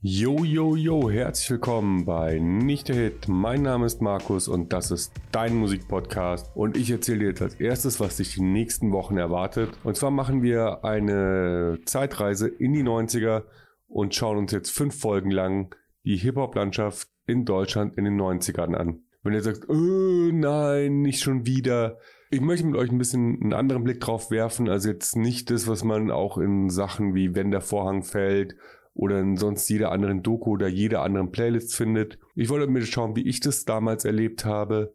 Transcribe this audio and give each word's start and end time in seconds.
Yo, 0.00 0.44
yo, 0.44 0.76
yo, 0.76 1.10
herzlich 1.10 1.50
willkommen 1.50 2.04
bei 2.04 2.38
Nicht 2.38 2.86
der 2.86 2.94
Hit. 2.94 3.26
Mein 3.26 3.62
Name 3.62 3.84
ist 3.84 4.00
Markus 4.00 4.46
und 4.46 4.72
das 4.72 4.92
ist 4.92 5.12
dein 5.32 5.56
Musikpodcast. 5.56 6.54
Und 6.54 6.76
ich 6.76 6.88
erzähle 6.88 7.18
dir 7.18 7.28
jetzt 7.30 7.42
als 7.42 7.56
erstes, 7.56 7.98
was 7.98 8.18
dich 8.18 8.32
die 8.32 8.42
nächsten 8.42 8.92
Wochen 8.92 9.16
erwartet. 9.16 9.70
Und 9.82 9.96
zwar 9.96 10.12
machen 10.12 10.40
wir 10.40 10.84
eine 10.84 11.80
Zeitreise 11.84 12.46
in 12.46 12.74
die 12.74 12.84
90er 12.84 13.42
und 13.88 14.14
schauen 14.14 14.38
uns 14.38 14.52
jetzt 14.52 14.70
fünf 14.70 14.96
Folgen 14.96 15.32
lang 15.32 15.74
die 16.04 16.16
Hip-Hop-Landschaft 16.16 17.08
in 17.26 17.44
Deutschland 17.44 17.98
in 17.98 18.04
den 18.04 18.20
90ern 18.20 18.74
an. 18.74 19.00
Wenn 19.24 19.32
ihr 19.32 19.42
sagt, 19.42 19.68
oh, 19.68 20.30
nein, 20.32 21.02
nicht 21.02 21.24
schon 21.24 21.44
wieder. 21.44 21.98
Ich 22.30 22.40
möchte 22.40 22.66
mit 22.66 22.76
euch 22.76 22.92
ein 22.92 22.98
bisschen 22.98 23.42
einen 23.42 23.52
anderen 23.52 23.82
Blick 23.82 24.00
drauf 24.00 24.30
werfen, 24.30 24.68
also 24.68 24.90
jetzt 24.90 25.16
nicht 25.16 25.50
das, 25.50 25.66
was 25.66 25.82
man 25.82 26.12
auch 26.12 26.38
in 26.38 26.70
Sachen 26.70 27.16
wie 27.16 27.34
Wenn 27.34 27.50
der 27.50 27.62
Vorhang 27.62 28.04
fällt 28.04 28.54
oder 28.98 29.20
in 29.20 29.36
sonst 29.36 29.68
jeder 29.68 29.92
anderen 29.92 30.24
Doku 30.24 30.50
oder 30.50 30.66
jeder 30.66 31.02
anderen 31.02 31.30
Playlist 31.30 31.74
findet. 31.74 32.18
Ich 32.34 32.48
wollte 32.48 32.66
mir 32.66 32.84
schauen, 32.84 33.14
wie 33.14 33.28
ich 33.28 33.38
das 33.38 33.64
damals 33.64 34.04
erlebt 34.04 34.44
habe 34.44 34.92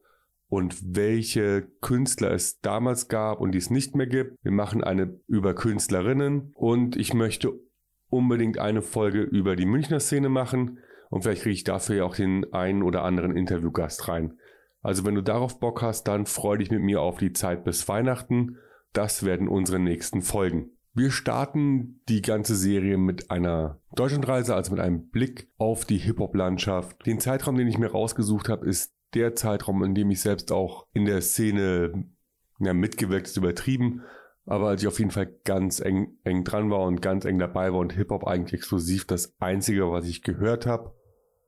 und 0.49 0.75
welche 0.85 1.69
Künstler 1.79 2.31
es 2.31 2.59
damals 2.59 3.07
gab 3.07 3.39
und 3.39 3.53
die 3.53 3.59
es 3.59 3.69
nicht 3.69 3.95
mehr 3.95 4.05
gibt. 4.05 4.35
Wir 4.43 4.51
machen 4.51 4.83
eine 4.83 5.17
über 5.27 5.53
Künstlerinnen 5.53 6.51
und 6.53 6.97
ich 6.97 7.13
möchte 7.13 7.53
unbedingt 8.09 8.59
eine 8.59 8.81
Folge 8.81 9.21
über 9.21 9.55
die 9.55 9.65
Münchner 9.65 10.01
Szene 10.01 10.27
machen 10.27 10.79
und 11.09 11.21
vielleicht 11.21 11.43
kriege 11.43 11.53
ich 11.53 11.63
dafür 11.63 11.95
ja 11.95 12.03
auch 12.03 12.15
den 12.15 12.51
einen 12.51 12.83
oder 12.83 13.03
anderen 13.03 13.37
Interviewgast 13.37 14.09
rein. 14.09 14.33
Also 14.81 15.05
wenn 15.05 15.15
du 15.15 15.23
darauf 15.23 15.61
Bock 15.61 15.81
hast, 15.81 16.09
dann 16.09 16.25
freu 16.25 16.57
dich 16.57 16.71
mit 16.71 16.81
mir 16.81 17.01
auf 17.01 17.19
die 17.19 17.31
Zeit 17.31 17.63
bis 17.63 17.87
Weihnachten. 17.87 18.57
Das 18.91 19.23
werden 19.23 19.47
unsere 19.47 19.79
nächsten 19.79 20.21
Folgen. 20.21 20.72
Wir 20.95 21.09
starten 21.09 22.01
die 22.07 22.21
ganze 22.21 22.55
Serie 22.55 22.97
mit 22.97 23.31
einer 23.31 23.79
Deutschlandreise, 23.95 24.53
also 24.53 24.71
mit 24.71 24.79
einem 24.79 25.09
Blick 25.09 25.49
auf 25.57 25.85
die 25.85 25.97
Hip-Hop-Landschaft. 25.97 27.03
Den 27.05 27.19
Zeitraum, 27.19 27.57
den 27.57 27.67
ich 27.67 27.79
mir 27.79 27.91
rausgesucht 27.91 28.47
habe, 28.47 28.67
ist 28.67 28.93
der 29.15 29.33
Zeitraum, 29.33 29.83
in 29.83 29.95
dem 29.95 30.11
ich 30.11 30.21
selbst 30.21 30.51
auch 30.51 30.85
in 30.93 31.05
der 31.05 31.21
Szene 31.21 32.05
ja, 32.59 32.73
mitgewirkt 32.73 33.27
ist 33.27 33.37
übertrieben, 33.37 34.03
aber 34.45 34.67
als 34.67 34.81
ich 34.81 34.87
auf 34.87 34.99
jeden 34.99 35.11
Fall 35.11 35.33
ganz 35.45 35.79
eng, 35.79 36.17
eng 36.23 36.43
dran 36.43 36.69
war 36.69 36.81
und 36.81 37.01
ganz 37.01 37.25
eng 37.25 37.39
dabei 37.39 37.71
war 37.71 37.79
und 37.79 37.93
Hip-Hop 37.93 38.25
eigentlich 38.25 38.53
exklusiv 38.53 39.05
das 39.05 39.33
Einzige, 39.39 39.91
was 39.91 40.07
ich 40.07 40.21
gehört 40.21 40.65
habe 40.65 40.93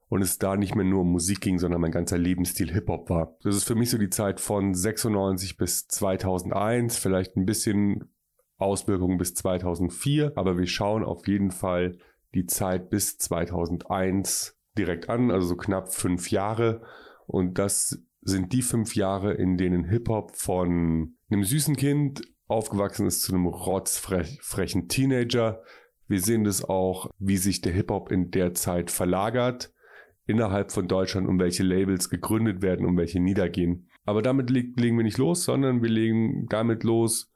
und 0.07 0.21
es 0.21 0.39
da 0.39 0.55
nicht 0.55 0.75
mehr 0.75 0.85
nur 0.85 1.01
um 1.01 1.11
Musik 1.11 1.41
ging, 1.41 1.59
sondern 1.59 1.81
mein 1.81 1.91
ganzer 1.91 2.17
Lebensstil 2.17 2.71
Hip-Hop 2.71 3.09
war. 3.09 3.37
Das 3.43 3.55
ist 3.55 3.65
für 3.65 3.75
mich 3.75 3.89
so 3.89 3.97
die 3.97 4.09
Zeit 4.09 4.39
von 4.39 4.73
96 4.73 5.57
bis 5.57 5.87
2001, 5.87 6.97
vielleicht 6.97 7.35
ein 7.35 7.45
bisschen 7.45 8.14
Auswirkungen 8.57 9.17
bis 9.17 9.33
2004, 9.33 10.33
aber 10.35 10.57
wir 10.57 10.67
schauen 10.67 11.03
auf 11.03 11.27
jeden 11.27 11.51
Fall 11.51 11.97
die 12.33 12.45
Zeit 12.45 12.89
bis 12.89 13.17
2001 13.17 14.57
direkt 14.77 15.09
an, 15.09 15.31
also 15.31 15.47
so 15.47 15.55
knapp 15.55 15.93
fünf 15.93 16.31
Jahre. 16.31 16.81
Und 17.27 17.57
das 17.57 18.01
sind 18.21 18.53
die 18.53 18.61
fünf 18.61 18.95
Jahre, 18.95 19.33
in 19.33 19.57
denen 19.57 19.85
Hip-Hop 19.85 20.35
von 20.35 21.15
einem 21.29 21.43
süßen 21.43 21.75
Kind 21.75 22.21
aufgewachsen 22.47 23.07
ist 23.07 23.21
zu 23.21 23.33
einem 23.33 23.47
rotzfrechen 23.47 24.87
Teenager. 24.87 25.61
Wir 26.07 26.21
sehen 26.21 26.43
das 26.43 26.63
auch, 26.63 27.09
wie 27.17 27.37
sich 27.37 27.61
der 27.61 27.73
Hip-Hop 27.73 28.11
in 28.11 28.31
der 28.31 28.53
Zeit 28.53 28.91
verlagert 28.91 29.71
innerhalb 30.27 30.71
von 30.71 30.87
Deutschland 30.87 31.27
und 31.27 31.39
welche 31.39 31.63
Labels 31.63 32.09
gegründet 32.09 32.61
werden 32.61 32.85
und 32.85 32.97
welche 32.97 33.19
niedergehen. 33.19 33.89
Aber 34.05 34.21
damit 34.21 34.49
legen 34.49 34.97
wir 34.97 35.03
nicht 35.03 35.17
los, 35.17 35.43
sondern 35.43 35.83
wir 35.83 35.89
legen 35.89 36.47
damit 36.49 36.83
los, 36.83 37.31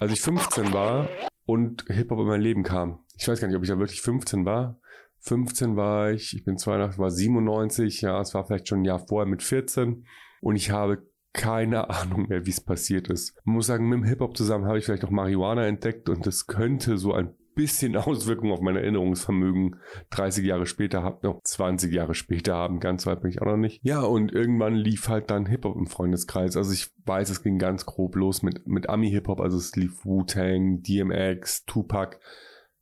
als 0.00 0.12
ich 0.12 0.20
15 0.20 0.72
war 0.72 1.08
und 1.44 1.84
Hip-Hop 1.88 2.20
in 2.20 2.26
mein 2.26 2.40
Leben 2.40 2.62
kam. 2.62 3.00
Ich 3.16 3.26
weiß 3.26 3.40
gar 3.40 3.48
nicht, 3.48 3.56
ob 3.56 3.62
ich 3.62 3.68
da 3.68 3.78
wirklich 3.78 4.00
15 4.00 4.44
war. 4.44 4.80
15 5.20 5.76
war 5.76 6.12
ich, 6.12 6.34
ich 6.36 6.44
bin 6.44 6.56
82, 6.56 6.98
war 6.98 7.10
97, 7.10 8.00
ja, 8.02 8.20
es 8.20 8.34
war 8.34 8.44
vielleicht 8.46 8.68
schon 8.68 8.82
ein 8.82 8.84
Jahr 8.84 9.00
vorher 9.00 9.28
mit 9.28 9.42
14 9.42 10.06
und 10.40 10.56
ich 10.56 10.70
habe 10.70 11.08
keine 11.32 11.90
Ahnung 11.90 12.28
mehr, 12.28 12.46
wie 12.46 12.50
es 12.50 12.60
passiert 12.60 13.08
ist. 13.08 13.36
Ich 13.36 13.46
muss 13.46 13.66
sagen, 13.66 13.88
mit 13.88 13.98
dem 13.98 14.04
Hip-Hop 14.04 14.36
zusammen 14.36 14.66
habe 14.66 14.78
ich 14.78 14.84
vielleicht 14.84 15.02
noch 15.02 15.10
Marihuana 15.10 15.66
entdeckt 15.66 16.08
und 16.08 16.26
das 16.26 16.46
könnte 16.46 16.96
so 16.96 17.12
ein 17.12 17.34
bisschen 17.58 17.96
Auswirkungen 17.96 18.52
auf 18.52 18.60
mein 18.60 18.76
Erinnerungsvermögen 18.76 19.76
30 20.10 20.46
Jahre 20.46 20.64
später 20.64 21.02
habe, 21.02 21.26
noch 21.26 21.42
20 21.42 21.92
Jahre 21.92 22.14
später 22.14 22.54
haben, 22.54 22.80
ganz 22.80 23.04
weit 23.04 23.20
bin 23.20 23.30
ich 23.30 23.42
auch 23.42 23.46
noch 23.46 23.56
nicht. 23.56 23.80
Ja, 23.82 24.00
und 24.00 24.32
irgendwann 24.32 24.74
lief 24.74 25.08
halt 25.08 25.30
dann 25.30 25.46
Hip-Hop 25.46 25.76
im 25.76 25.86
Freundeskreis. 25.86 26.56
Also 26.56 26.72
ich 26.72 26.90
weiß, 27.04 27.28
es 27.30 27.42
ging 27.42 27.58
ganz 27.58 27.84
grob 27.84 28.14
los 28.16 28.42
mit, 28.42 28.66
mit 28.66 28.88
Ami-Hip-Hop, 28.88 29.40
also 29.40 29.56
es 29.58 29.74
lief 29.76 30.04
Wu-Tang, 30.04 30.82
DMX, 30.82 31.64
Tupac. 31.66 32.18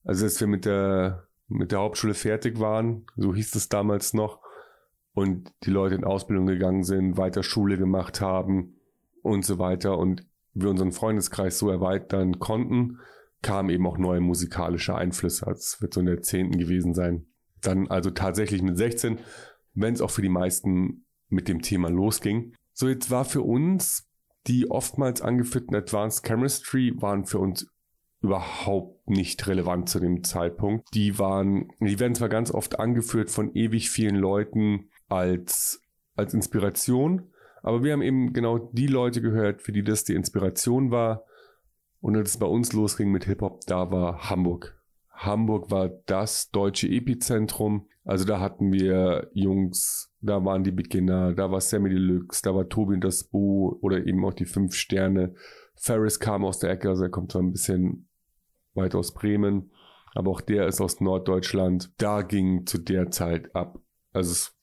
Also 0.04 0.24
als 0.24 0.38
wir 0.38 0.46
mit 0.46 0.66
der, 0.66 1.26
mit 1.48 1.72
der 1.72 1.80
Hauptschule 1.80 2.14
fertig 2.14 2.60
waren, 2.60 3.06
so 3.16 3.34
hieß 3.34 3.54
es 3.54 3.68
damals 3.68 4.12
noch, 4.12 4.40
und 5.14 5.50
die 5.62 5.70
Leute 5.70 5.94
in 5.94 6.04
Ausbildung 6.04 6.44
gegangen 6.44 6.84
sind, 6.84 7.16
weiter 7.16 7.42
Schule 7.42 7.78
gemacht 7.78 8.20
haben 8.20 8.74
und 9.22 9.46
so 9.46 9.58
weiter 9.58 9.96
und 9.96 10.26
wir 10.52 10.68
unseren 10.68 10.92
Freundeskreis 10.92 11.58
so 11.58 11.70
erweitern 11.70 12.38
konnten, 12.38 12.98
kamen 13.42 13.70
eben 13.70 13.86
auch 13.86 13.98
neue 13.98 14.20
musikalische 14.20 14.94
Einflüsse. 14.94 15.46
Das 15.46 15.80
wird 15.80 15.94
so 15.94 16.00
in 16.00 16.06
der 16.06 16.22
zehnten 16.22 16.58
gewesen 16.58 16.94
sein. 16.94 17.26
Dann 17.60 17.88
also 17.88 18.10
tatsächlich 18.10 18.62
mit 18.62 18.76
16, 18.76 19.18
wenn 19.74 19.94
es 19.94 20.00
auch 20.00 20.10
für 20.10 20.22
die 20.22 20.28
meisten 20.28 21.06
mit 21.28 21.48
dem 21.48 21.62
Thema 21.62 21.88
losging. 21.88 22.54
So, 22.72 22.88
jetzt 22.88 23.10
war 23.10 23.24
für 23.24 23.42
uns 23.42 24.08
die 24.46 24.70
oftmals 24.70 25.22
angeführten 25.22 25.74
Advanced 25.74 26.24
Chemistry 26.24 26.94
waren 26.96 27.24
für 27.24 27.38
uns 27.38 27.68
überhaupt 28.20 29.08
nicht 29.08 29.46
relevant 29.46 29.88
zu 29.88 30.00
dem 30.00 30.24
Zeitpunkt. 30.24 30.88
Die 30.94 31.18
waren, 31.18 31.68
die 31.80 31.98
werden 31.98 32.14
zwar 32.14 32.28
ganz 32.28 32.50
oft 32.50 32.78
angeführt 32.78 33.30
von 33.30 33.54
ewig 33.54 33.90
vielen 33.90 34.16
Leuten 34.16 34.88
als, 35.08 35.82
als 36.14 36.32
Inspiration, 36.32 37.30
aber 37.62 37.82
wir 37.82 37.92
haben 37.92 38.02
eben 38.02 38.32
genau 38.32 38.58
die 38.58 38.86
Leute 38.86 39.20
gehört, 39.20 39.62
für 39.62 39.72
die 39.72 39.82
das 39.82 40.04
die 40.04 40.14
Inspiration 40.14 40.90
war 40.90 41.24
und 42.06 42.16
als 42.16 42.30
es 42.30 42.36
bei 42.36 42.46
uns 42.46 42.72
losging 42.72 43.10
mit 43.10 43.24
Hip-Hop, 43.24 43.62
da 43.66 43.90
war 43.90 44.30
Hamburg. 44.30 44.80
Hamburg 45.10 45.72
war 45.72 45.88
das 46.06 46.52
deutsche 46.52 46.86
Epizentrum. 46.86 47.88
Also 48.04 48.24
da 48.24 48.38
hatten 48.38 48.72
wir 48.72 49.28
Jungs, 49.32 50.14
da 50.20 50.44
waren 50.44 50.62
die 50.62 50.70
Beginner, 50.70 51.34
da 51.34 51.50
war 51.50 51.60
Sammy 51.60 51.90
Deluxe, 51.90 52.42
da 52.44 52.54
war 52.54 52.68
Tobi 52.68 52.94
und 52.94 53.00
das 53.02 53.24
Bo 53.24 53.76
oder 53.80 54.06
eben 54.06 54.24
auch 54.24 54.34
die 54.34 54.44
fünf 54.44 54.76
Sterne. 54.76 55.34
Ferris 55.74 56.20
kam 56.20 56.44
aus 56.44 56.60
der 56.60 56.70
Ecke, 56.70 56.90
also 56.90 57.02
er 57.02 57.10
kommt 57.10 57.32
zwar 57.32 57.42
ein 57.42 57.50
bisschen 57.50 58.06
weit 58.74 58.94
aus 58.94 59.12
Bremen, 59.12 59.72
aber 60.14 60.30
auch 60.30 60.40
der 60.40 60.68
ist 60.68 60.80
aus 60.80 61.00
Norddeutschland. 61.00 61.90
Da 61.98 62.22
ging 62.22 62.66
zu 62.66 62.78
der 62.78 63.10
Zeit 63.10 63.52
ab. 63.56 63.80
Also 64.12 64.30
es 64.30 64.56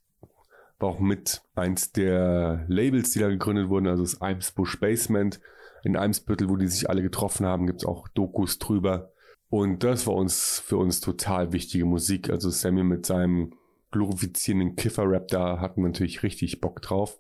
war 0.80 0.92
auch 0.92 1.00
mit 1.02 1.42
eins 1.56 1.92
der 1.92 2.64
Labels, 2.70 3.12
die 3.12 3.20
da 3.20 3.28
gegründet 3.28 3.68
wurden, 3.68 3.88
also 3.88 4.04
das 4.04 4.22
Eimsbusch 4.22 4.80
Basement 4.80 5.42
in 5.84 5.98
Eimsbüttel, 5.98 6.50
wo 6.50 6.56
die 6.56 6.68
sich 6.68 6.90
alle 6.90 7.02
getroffen 7.02 7.46
haben, 7.46 7.68
gibt's 7.68 7.86
auch 7.86 8.08
Dokus 8.08 8.58
drüber. 8.58 9.12
Und 9.50 9.84
das 9.84 10.08
war 10.08 10.16
uns 10.16 10.60
für 10.60 10.78
uns 10.78 11.00
total 11.00 11.54
wichtige 11.54 11.86
Musik. 11.86 12.30
Also 12.30 12.50
Sammy 12.50 12.84
mit 12.84 13.06
seinem 13.06 13.54
glorifizierenden 13.92 14.76
Kiffer-Rap, 14.76 15.28
da 15.28 15.60
hatten 15.60 15.82
wir 15.82 15.90
natürlich 15.90 16.24
richtig 16.24 16.60
Bock 16.62 16.82
drauf. 16.82 17.20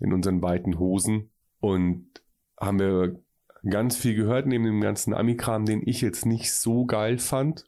In 0.00 0.12
unseren 0.12 0.42
weiten 0.42 0.78
Hosen. 0.78 1.30
Und 1.60 2.06
haben 2.58 2.78
wir 2.78 3.20
ganz 3.68 3.96
viel 3.96 4.14
gehört 4.14 4.46
neben 4.46 4.64
dem 4.64 4.80
ganzen 4.80 5.14
Amikram, 5.14 5.64
den 5.64 5.86
ich 5.86 6.00
jetzt 6.00 6.26
nicht 6.26 6.52
so 6.52 6.84
geil 6.84 7.18
fand. 7.18 7.66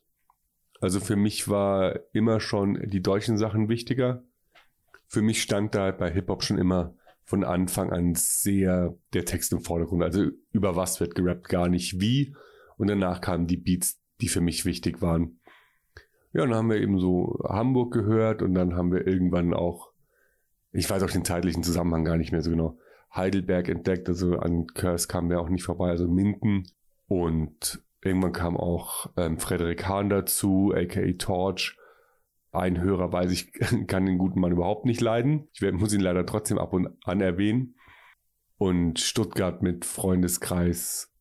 Also 0.80 0.98
für 0.98 1.16
mich 1.16 1.48
war 1.48 2.00
immer 2.12 2.40
schon 2.40 2.90
die 2.90 3.02
deutschen 3.02 3.38
Sachen 3.38 3.68
wichtiger. 3.68 4.24
Für 5.06 5.22
mich 5.22 5.42
stand 5.42 5.74
da 5.74 5.92
bei 5.92 6.10
Hip-Hop 6.10 6.42
schon 6.42 6.58
immer 6.58 6.94
von 7.32 7.44
Anfang 7.44 7.90
an 7.90 8.14
sehr 8.14 8.94
der 9.14 9.24
Text 9.24 9.54
im 9.54 9.62
Vordergrund. 9.62 10.02
Also 10.02 10.26
über 10.52 10.76
was 10.76 11.00
wird 11.00 11.14
gerappt, 11.14 11.48
gar 11.48 11.70
nicht 11.70 11.98
wie. 11.98 12.36
Und 12.76 12.88
danach 12.88 13.22
kamen 13.22 13.46
die 13.46 13.56
Beats, 13.56 13.98
die 14.20 14.28
für 14.28 14.42
mich 14.42 14.66
wichtig 14.66 15.00
waren. 15.00 15.40
Ja, 16.34 16.42
dann 16.42 16.54
haben 16.54 16.68
wir 16.68 16.76
eben 16.76 16.98
so 16.98 17.42
Hamburg 17.48 17.94
gehört 17.94 18.42
und 18.42 18.52
dann 18.52 18.76
haben 18.76 18.92
wir 18.92 19.06
irgendwann 19.06 19.54
auch, 19.54 19.92
ich 20.72 20.90
weiß 20.90 21.02
auch 21.04 21.10
den 21.10 21.24
zeitlichen 21.24 21.62
Zusammenhang 21.62 22.04
gar 22.04 22.18
nicht 22.18 22.32
mehr 22.32 22.42
so 22.42 22.50
genau, 22.50 22.76
Heidelberg 23.14 23.70
entdeckt. 23.70 24.10
Also 24.10 24.36
an 24.36 24.66
Curse 24.66 25.08
kamen 25.08 25.30
wir 25.30 25.40
auch 25.40 25.48
nicht 25.48 25.64
vorbei, 25.64 25.88
also 25.88 26.08
Minden. 26.08 26.64
Und 27.08 27.82
irgendwann 28.02 28.34
kam 28.34 28.58
auch 28.58 29.10
ähm, 29.16 29.38
Frederik 29.38 29.88
Hahn 29.88 30.10
dazu, 30.10 30.74
aka 30.76 31.12
Torch. 31.16 31.78
Ein 32.52 32.80
Hörer 32.80 33.12
weiß 33.12 33.32
ich, 33.32 33.52
kann 33.86 34.06
den 34.06 34.18
guten 34.18 34.40
Mann 34.40 34.52
überhaupt 34.52 34.84
nicht 34.84 35.00
leiden. 35.00 35.48
Ich 35.52 35.62
muss 35.72 35.92
ihn 35.92 36.00
leider 36.00 36.24
trotzdem 36.26 36.58
ab 36.58 36.72
und 36.74 36.88
an 37.04 37.20
erwähnen. 37.20 37.74
Und 38.58 39.00
Stuttgart 39.00 39.62
mit 39.62 39.84
Freundeskreis 39.84 41.12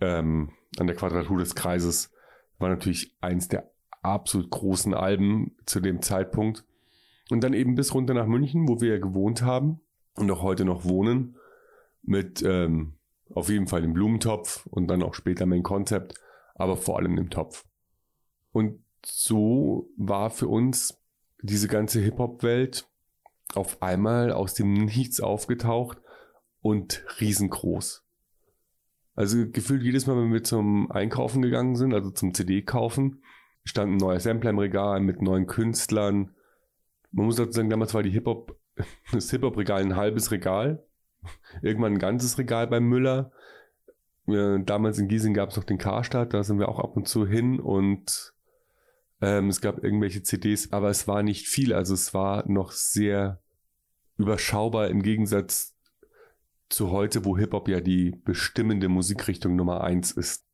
ähm, 0.00 0.52
an 0.78 0.86
der 0.86 0.96
Quadratur 0.96 1.38
des 1.38 1.54
Kreises 1.54 2.12
war 2.58 2.68
natürlich 2.68 3.16
eins 3.20 3.48
der 3.48 3.70
absolut 4.00 4.50
großen 4.50 4.94
Alben 4.94 5.56
zu 5.66 5.80
dem 5.80 6.00
Zeitpunkt. 6.02 6.64
Und 7.30 7.42
dann 7.42 7.52
eben 7.52 7.74
bis 7.74 7.92
runter 7.92 8.14
nach 8.14 8.26
München, 8.26 8.68
wo 8.68 8.80
wir 8.80 8.94
ja 8.94 8.98
gewohnt 8.98 9.42
haben 9.42 9.80
und 10.14 10.30
auch 10.30 10.42
heute 10.42 10.64
noch 10.64 10.84
wohnen, 10.84 11.36
mit 12.02 12.42
ähm, 12.42 12.94
auf 13.34 13.48
jeden 13.48 13.66
Fall 13.66 13.82
dem 13.82 13.94
Blumentopf 13.94 14.66
und 14.66 14.88
dann 14.88 15.02
auch 15.02 15.14
später 15.14 15.46
mein 15.46 15.62
Konzept, 15.62 16.14
aber 16.54 16.76
vor 16.76 16.98
allem 16.98 17.16
dem 17.16 17.30
Topf. 17.30 17.64
Und 18.52 18.84
so 19.06 19.90
war 19.96 20.30
für 20.30 20.48
uns 20.48 21.00
diese 21.42 21.68
ganze 21.68 22.00
Hip-Hop-Welt 22.00 22.88
auf 23.54 23.82
einmal 23.82 24.32
aus 24.32 24.54
dem 24.54 24.72
Nichts 24.72 25.20
aufgetaucht 25.20 25.98
und 26.60 27.04
riesengroß. 27.20 28.04
Also 29.14 29.48
gefühlt 29.50 29.82
jedes 29.82 30.06
Mal, 30.06 30.16
wenn 30.16 30.32
wir 30.32 30.42
zum 30.42 30.90
Einkaufen 30.90 31.42
gegangen 31.42 31.76
sind, 31.76 31.94
also 31.94 32.10
zum 32.10 32.34
CD 32.34 32.62
kaufen, 32.62 33.22
stand 33.64 33.92
ein 33.92 33.96
neuer 33.96 34.18
Sampler 34.20 34.50
im 34.50 34.58
Regal 34.58 35.00
mit 35.00 35.22
neuen 35.22 35.46
Künstlern. 35.46 36.34
Man 37.12 37.26
muss 37.26 37.36
dazu 37.36 37.52
sagen, 37.52 37.70
damals 37.70 37.94
war 37.94 38.02
die 38.02 38.10
Hip-Hop, 38.10 38.58
das 39.12 39.30
Hip-Hop-Regal 39.30 39.82
ein 39.82 39.96
halbes 39.96 40.30
Regal. 40.30 40.84
Irgendwann 41.62 41.94
ein 41.94 41.98
ganzes 41.98 42.38
Regal 42.38 42.66
beim 42.66 42.84
Müller. 42.84 43.32
Damals 44.26 44.98
in 44.98 45.08
Giesing 45.08 45.34
gab 45.34 45.50
es 45.50 45.56
noch 45.56 45.64
den 45.64 45.78
Karstadt, 45.78 46.32
da 46.32 46.42
sind 46.42 46.58
wir 46.58 46.68
auch 46.68 46.78
ab 46.78 46.96
und 46.96 47.06
zu 47.06 47.26
hin 47.26 47.60
und 47.60 48.33
ähm, 49.24 49.48
es 49.48 49.60
gab 49.62 49.82
irgendwelche 49.82 50.22
CDs, 50.22 50.70
aber 50.72 50.90
es 50.90 51.08
war 51.08 51.22
nicht 51.22 51.48
viel. 51.48 51.72
Also 51.72 51.94
es 51.94 52.12
war 52.12 52.46
noch 52.48 52.72
sehr 52.72 53.40
überschaubar 54.18 54.88
im 54.88 55.02
Gegensatz 55.02 55.74
zu 56.68 56.90
heute, 56.90 57.24
wo 57.24 57.36
Hip-Hop 57.38 57.68
ja 57.68 57.80
die 57.80 58.10
bestimmende 58.10 58.88
Musikrichtung 58.88 59.56
Nummer 59.56 59.82
eins 59.82 60.12
ist. 60.12 60.44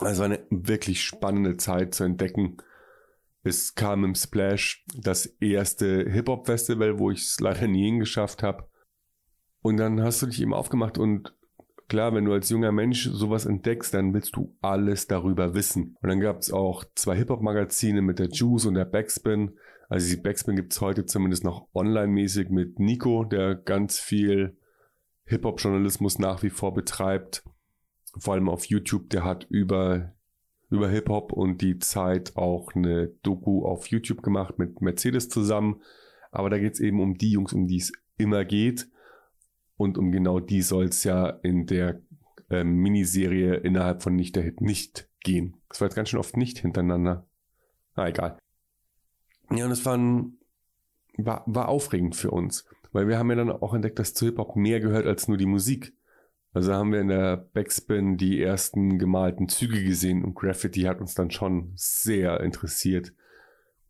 Also 0.00 0.22
eine 0.22 0.44
wirklich 0.48 1.02
spannende 1.02 1.58
Zeit 1.58 1.94
zu 1.94 2.04
entdecken. 2.04 2.56
Es 3.42 3.74
kam 3.74 4.04
im 4.04 4.14
Splash 4.14 4.84
das 4.96 5.26
erste 5.26 6.08
Hip-Hop-Festival, 6.08 6.98
wo 6.98 7.10
ich 7.10 7.22
es 7.22 7.40
leider 7.40 7.66
nie 7.66 7.84
hingeschafft 7.84 8.42
habe. 8.42 8.68
Und 9.60 9.76
dann 9.76 10.02
hast 10.02 10.22
du 10.22 10.26
dich 10.26 10.40
eben 10.40 10.54
aufgemacht 10.54 10.96
und 10.96 11.36
klar, 11.92 12.14
wenn 12.14 12.24
du 12.24 12.32
als 12.32 12.48
junger 12.48 12.72
Mensch 12.72 13.06
sowas 13.12 13.44
entdeckst, 13.44 13.92
dann 13.92 14.14
willst 14.14 14.34
du 14.34 14.56
alles 14.62 15.08
darüber 15.08 15.52
wissen. 15.52 15.98
Und 16.00 16.08
dann 16.08 16.20
gab 16.20 16.38
es 16.38 16.50
auch 16.50 16.84
zwei 16.94 17.16
Hip-Hop-Magazine 17.16 18.00
mit 18.00 18.18
der 18.18 18.30
Juice 18.30 18.64
und 18.64 18.76
der 18.76 18.86
Backspin. 18.86 19.58
Also 19.90 20.08
die 20.08 20.18
Backspin 20.18 20.56
gibt 20.56 20.72
es 20.72 20.80
heute 20.80 21.04
zumindest 21.04 21.44
noch 21.44 21.68
online-mäßig 21.74 22.48
mit 22.48 22.78
Nico, 22.78 23.24
der 23.24 23.56
ganz 23.56 24.00
viel 24.00 24.56
Hip-Hop-Journalismus 25.24 26.18
nach 26.18 26.42
wie 26.42 26.48
vor 26.48 26.72
betreibt. 26.72 27.44
Vor 28.16 28.32
allem 28.32 28.48
auf 28.48 28.64
YouTube, 28.64 29.10
der 29.10 29.24
hat 29.24 29.44
über, 29.50 30.14
über 30.70 30.88
Hip-Hop 30.88 31.34
und 31.34 31.60
die 31.60 31.78
Zeit 31.78 32.38
auch 32.38 32.74
eine 32.74 33.08
Doku 33.22 33.66
auf 33.66 33.88
YouTube 33.88 34.22
gemacht 34.22 34.58
mit 34.58 34.80
Mercedes 34.80 35.28
zusammen. 35.28 35.82
Aber 36.30 36.48
da 36.48 36.56
geht 36.56 36.72
es 36.72 36.80
eben 36.80 37.02
um 37.02 37.18
die 37.18 37.32
Jungs, 37.32 37.52
um 37.52 37.66
die 37.66 37.76
es 37.76 37.92
immer 38.16 38.46
geht. 38.46 38.88
Und 39.82 39.98
um 39.98 40.12
genau 40.12 40.38
die 40.38 40.62
soll 40.62 40.84
es 40.84 41.02
ja 41.02 41.28
in 41.28 41.66
der 41.66 42.00
äh, 42.50 42.62
Miniserie 42.62 43.56
innerhalb 43.56 44.04
von 44.04 44.14
Nicht 44.14 44.36
der 44.36 44.44
Hit 44.44 44.60
nicht 44.60 45.08
gehen. 45.24 45.56
Das 45.68 45.80
war 45.80 45.88
jetzt 45.88 45.96
ganz 45.96 46.08
schön 46.08 46.20
oft 46.20 46.36
nicht 46.36 46.60
hintereinander. 46.60 47.26
Na, 47.96 48.08
egal. 48.08 48.38
Ja, 49.50 49.64
und 49.64 49.72
es 49.72 49.84
war, 49.84 49.98
war, 51.16 51.42
war 51.46 51.68
aufregend 51.68 52.14
für 52.14 52.30
uns. 52.30 52.64
Weil 52.92 53.08
wir 53.08 53.18
haben 53.18 53.28
ja 53.30 53.34
dann 53.34 53.50
auch 53.50 53.74
entdeckt, 53.74 53.98
dass 53.98 54.14
zu 54.14 54.26
Hip-Hop 54.26 54.54
mehr 54.54 54.78
gehört 54.78 55.04
als 55.04 55.26
nur 55.26 55.36
die 55.36 55.46
Musik. 55.46 55.96
Also 56.52 56.72
haben 56.72 56.92
wir 56.92 57.00
in 57.00 57.08
der 57.08 57.38
Backspin 57.38 58.16
die 58.16 58.40
ersten 58.40 59.00
gemalten 59.00 59.48
Züge 59.48 59.82
gesehen 59.82 60.22
und 60.22 60.36
Graffiti 60.36 60.82
hat 60.82 61.00
uns 61.00 61.14
dann 61.14 61.32
schon 61.32 61.72
sehr 61.74 62.38
interessiert. 62.38 63.12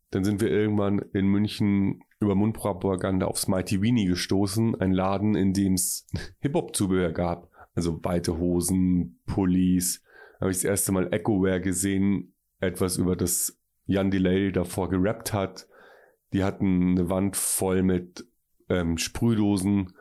Dann 0.09 0.23
sind 0.23 0.41
wir 0.41 0.49
irgendwann 0.49 1.05
in 1.13 1.27
München 1.27 2.01
über 2.23 2.35
Mundpropaganda 2.35 3.27
aufs 3.27 3.47
Mighty 3.47 3.81
Weenie 3.81 4.05
gestoßen, 4.05 4.79
ein 4.79 4.91
Laden, 4.91 5.35
in 5.35 5.53
dem 5.53 5.73
es 5.73 6.07
Hip-Hop-Zubehör 6.39 7.11
gab. 7.11 7.49
Also 7.75 8.03
weite 8.03 8.37
Hosen, 8.37 9.19
Pullis. 9.25 10.03
Habe 10.39 10.51
ich 10.51 10.57
das 10.57 10.65
erste 10.65 10.91
Mal 10.91 11.13
Echoware 11.13 11.61
gesehen, 11.61 12.33
etwas 12.59 12.97
über 12.97 13.15
das 13.15 13.59
Jan 13.85 14.11
Delay 14.11 14.51
davor 14.51 14.89
gerappt 14.89 15.33
hat. 15.33 15.67
Die 16.33 16.43
hatten 16.43 16.91
eine 16.91 17.09
Wand 17.09 17.35
voll 17.35 17.83
mit 17.83 18.25
ähm, 18.69 18.97
Sprühdosen 18.97 19.93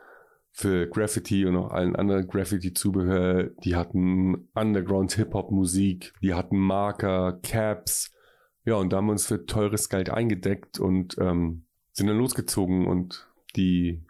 für 0.51 0.87
Graffiti 0.87 1.47
und 1.47 1.57
auch 1.57 1.71
allen 1.71 1.97
anderen 1.97 2.27
Graffiti-Zubehör. 2.27 3.51
Die 3.65 3.75
hatten 3.75 4.49
Underground-Hip-Hop-Musik, 4.55 6.13
die 6.23 6.35
hatten 6.35 6.59
Marker, 6.59 7.39
Caps. 7.43 8.15
Ja, 8.65 8.75
und 8.77 8.93
da 8.93 8.99
haben 8.99 9.07
wir 9.07 9.13
uns 9.13 9.27
für 9.27 9.47
teures 9.47 9.89
Geld 9.89 10.11
eingedeckt 10.11 10.79
und 10.79 11.17
ähm, 11.19 11.65
sind 11.93 12.07
dann 12.07 12.19
losgezogen 12.19 12.87
und 12.87 13.29
die, 13.57 14.05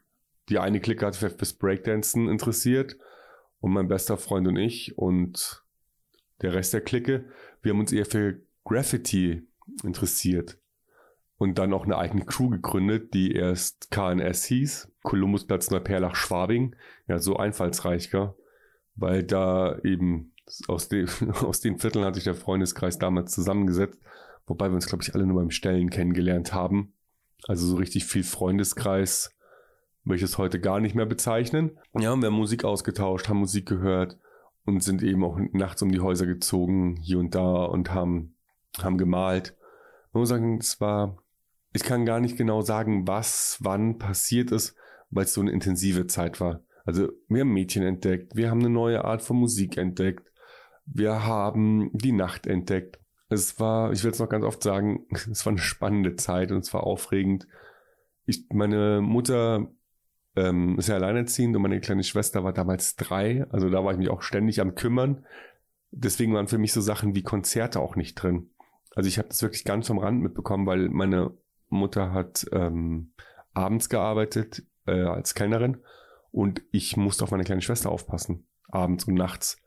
die 0.49 0.59
eine 0.59 0.81
Clique 0.81 1.05
hat 1.05 1.15
sich 1.15 1.33
fürs 1.33 1.55
Breakdancen 1.55 2.29
interessiert 2.29 2.97
und 3.61 3.73
mein 3.73 3.89
bester 3.89 4.17
Freund 4.17 4.47
und 4.49 4.57
ich 4.57 4.97
und 4.99 5.65
der 6.41 6.55
Rest 6.55 6.73
der 6.75 6.81
Clique, 6.81 7.25
wir 7.63 7.73
haben 7.73 7.81
uns 7.81 7.93
eher 7.93 8.07
für 8.07 8.41
Graffiti 8.65 9.47
interessiert 9.85 10.59
und 11.43 11.59
dann 11.59 11.73
auch 11.73 11.85
eine 11.85 11.99
eigene 11.99 12.25
Crew 12.25 12.51
gegründet, 12.51 13.15
die 13.15 13.33
erst 13.33 13.91
KNS 13.91 14.45
hieß, 14.45 14.93
Kolumbusplatz 15.03 15.71
Neuperlach 15.71 16.15
Schwabing. 16.15 16.77
Ja, 17.09 17.19
so 17.19 17.37
einfallsreich, 17.37 18.11
gell? 18.11 18.35
Weil 18.95 19.25
da 19.25 19.79
eben 19.83 20.33
aus, 20.69 20.89
de 20.89 21.07
aus 21.43 21.61
den 21.61 21.79
Vierteln 21.79 22.05
hat 22.05 22.15
sich 22.15 22.25
der 22.25 22.35
Freundeskreis 22.35 22.99
damals 22.99 23.33
zusammengesetzt, 23.33 24.01
wobei 24.47 24.69
wir 24.69 24.75
uns, 24.75 24.87
glaube 24.87 25.03
ich, 25.03 25.15
alle 25.15 25.27
nur 25.27 25.41
beim 25.41 25.51
Stellen 25.51 25.91
kennengelernt 25.91 26.53
haben. 26.55 26.95
Also 27.47 27.67
so 27.67 27.77
richtig 27.77 28.05
viel 28.05 28.25
Freundeskreis 28.25 29.35
möchte 30.05 30.25
ich 30.25 30.33
es 30.33 30.39
heute 30.39 30.61
gar 30.61 30.81
nicht 30.81 30.95
mehr 30.95 31.07
bezeichnen. 31.07 31.79
Ja, 31.95 32.15
wir 32.17 32.27
haben 32.27 32.35
Musik 32.35 32.65
ausgetauscht, 32.65 33.29
haben 33.29 33.39
Musik 33.39 33.67
gehört 33.67 34.19
und 34.65 34.83
sind 34.83 35.03
eben 35.03 35.25
auch 35.25 35.39
nachts 35.53 35.83
um 35.83 35.91
die 35.91 36.01
Häuser 36.01 36.27
gezogen, 36.27 36.97
hier 36.97 37.19
und 37.19 37.35
da 37.35 37.65
und 37.65 37.93
haben, 37.93 38.35
haben 38.81 38.99
gemalt. 38.99 39.57
Man 40.13 40.21
muss 40.21 40.29
sagen, 40.29 40.59
es 40.59 40.81
war 40.81 41.23
ich 41.73 41.83
kann 41.83 42.05
gar 42.05 42.21
nicht 42.21 42.37
genau 42.37 42.61
sagen, 42.61 43.07
was 43.09 43.59
wann 43.61 43.99
passiert 43.99 44.51
ist, 44.53 44.77
weil 45.11 45.25
es 45.25 45.35
so 45.35 45.41
eine 45.41 45.53
intensive 45.53 46.07
Zeit 46.07 46.41
war. 46.41 46.61
Also 46.85 47.09
wir 47.29 47.43
haben 47.43 47.53
Mädchen 47.53 47.83
entdeckt, 47.83 48.37
wir 48.37 48.51
haben 48.51 48.61
eine 48.61 48.71
neue 48.71 49.05
Art 49.05 49.23
von 49.23 49.37
Musik 49.37 49.77
entdeckt, 49.77 50.31
wir 50.85 51.25
haben 51.25 51.91
die 51.93 52.13
Nacht 52.13 52.47
entdeckt. 52.47 52.99
Es 53.33 53.59
war, 53.59 53.93
ich 53.93 54.05
will 54.05 54.11
es 54.11 54.19
noch 54.19 54.29
ganz 54.29 54.45
oft 54.45 54.63
sagen, 54.63 55.07
es 55.31 55.45
war 55.45 55.51
eine 55.51 55.61
spannende 55.61 56.17
Zeit 56.17 56.53
und 56.53 56.59
es 56.59 56.73
war 56.73 56.85
aufregend. 56.85 57.47
Ich, 58.25 58.47
meine 58.51 59.01
Mutter 59.01 59.69
ähm, 60.37 60.79
ist 60.79 60.89
ja 60.89 60.95
alleinerziehend 60.95 61.57
und 61.57 61.63
meine 61.63 61.81
kleine 61.81 62.05
Schwester 62.05 62.45
war 62.45 62.53
damals 62.53 62.97
drei, 62.97 63.45
also 63.51 63.69
da 63.69 63.85
war 63.85 63.93
ich 63.93 63.99
mich 63.99 64.11
auch 64.11 64.23
ständig 64.23 64.61
am 64.61 64.75
kümmern. 64.75 65.27
Deswegen 65.91 66.33
waren 66.33 66.49
für 66.49 66.59
mich 66.59 66.73
so 66.73 66.81
Sachen 66.81 67.15
wie 67.15 67.23
Konzerte 67.23 67.81
auch 67.81 67.97
nicht 67.97 68.15
drin. 68.15 68.51
Also 68.95 69.09
ich 69.09 69.19
habe 69.19 69.29
das 69.29 69.43
wirklich 69.43 69.65
ganz 69.65 69.87
vom 69.87 69.99
Rand 69.99 70.23
mitbekommen, 70.23 70.67
weil 70.67 70.89
meine 70.89 71.37
Mutter 71.69 72.13
hat 72.13 72.47
ähm, 72.53 73.13
abends 73.53 73.89
gearbeitet 73.89 74.63
äh, 74.87 75.03
als 75.03 75.35
Kellnerin 75.35 75.79
und 76.31 76.63
ich 76.71 76.97
musste 76.97 77.25
auf 77.25 77.31
meine 77.31 77.45
kleine 77.45 77.63
Schwester 77.63 77.91
aufpassen, 77.91 78.47
abends 78.69 79.05
und 79.05 79.15
nachts. 79.15 79.59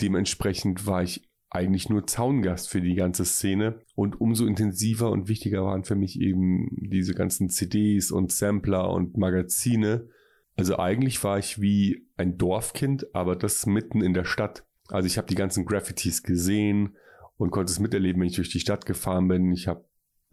Dementsprechend 0.00 0.86
war 0.86 1.02
ich 1.02 1.28
eigentlich 1.54 1.90
nur 1.90 2.06
Zaungast 2.06 2.70
für 2.70 2.80
die 2.80 2.94
ganze 2.94 3.24
Szene 3.26 3.80
und 3.94 4.20
umso 4.20 4.46
intensiver 4.46 5.10
und 5.10 5.28
wichtiger 5.28 5.64
waren 5.64 5.84
für 5.84 5.94
mich 5.94 6.18
eben 6.18 6.68
diese 6.72 7.14
ganzen 7.14 7.50
CDs 7.50 8.10
und 8.10 8.32
Sampler 8.32 8.90
und 8.90 9.18
Magazine. 9.18 10.08
Also 10.56 10.78
eigentlich 10.78 11.22
war 11.22 11.38
ich 11.38 11.60
wie 11.60 12.06
ein 12.16 12.38
Dorfkind, 12.38 13.14
aber 13.14 13.36
das 13.36 13.66
mitten 13.66 14.00
in 14.00 14.14
der 14.14 14.24
Stadt. 14.24 14.64
Also 14.88 15.06
ich 15.06 15.18
habe 15.18 15.28
die 15.28 15.34
ganzen 15.34 15.66
Graffitis 15.66 16.22
gesehen 16.22 16.96
und 17.36 17.50
konnte 17.50 17.70
es 17.70 17.80
miterleben, 17.80 18.20
wenn 18.20 18.28
ich 18.28 18.36
durch 18.36 18.50
die 18.50 18.60
Stadt 18.60 18.86
gefahren 18.86 19.28
bin. 19.28 19.52
Ich 19.52 19.68
habe 19.68 19.84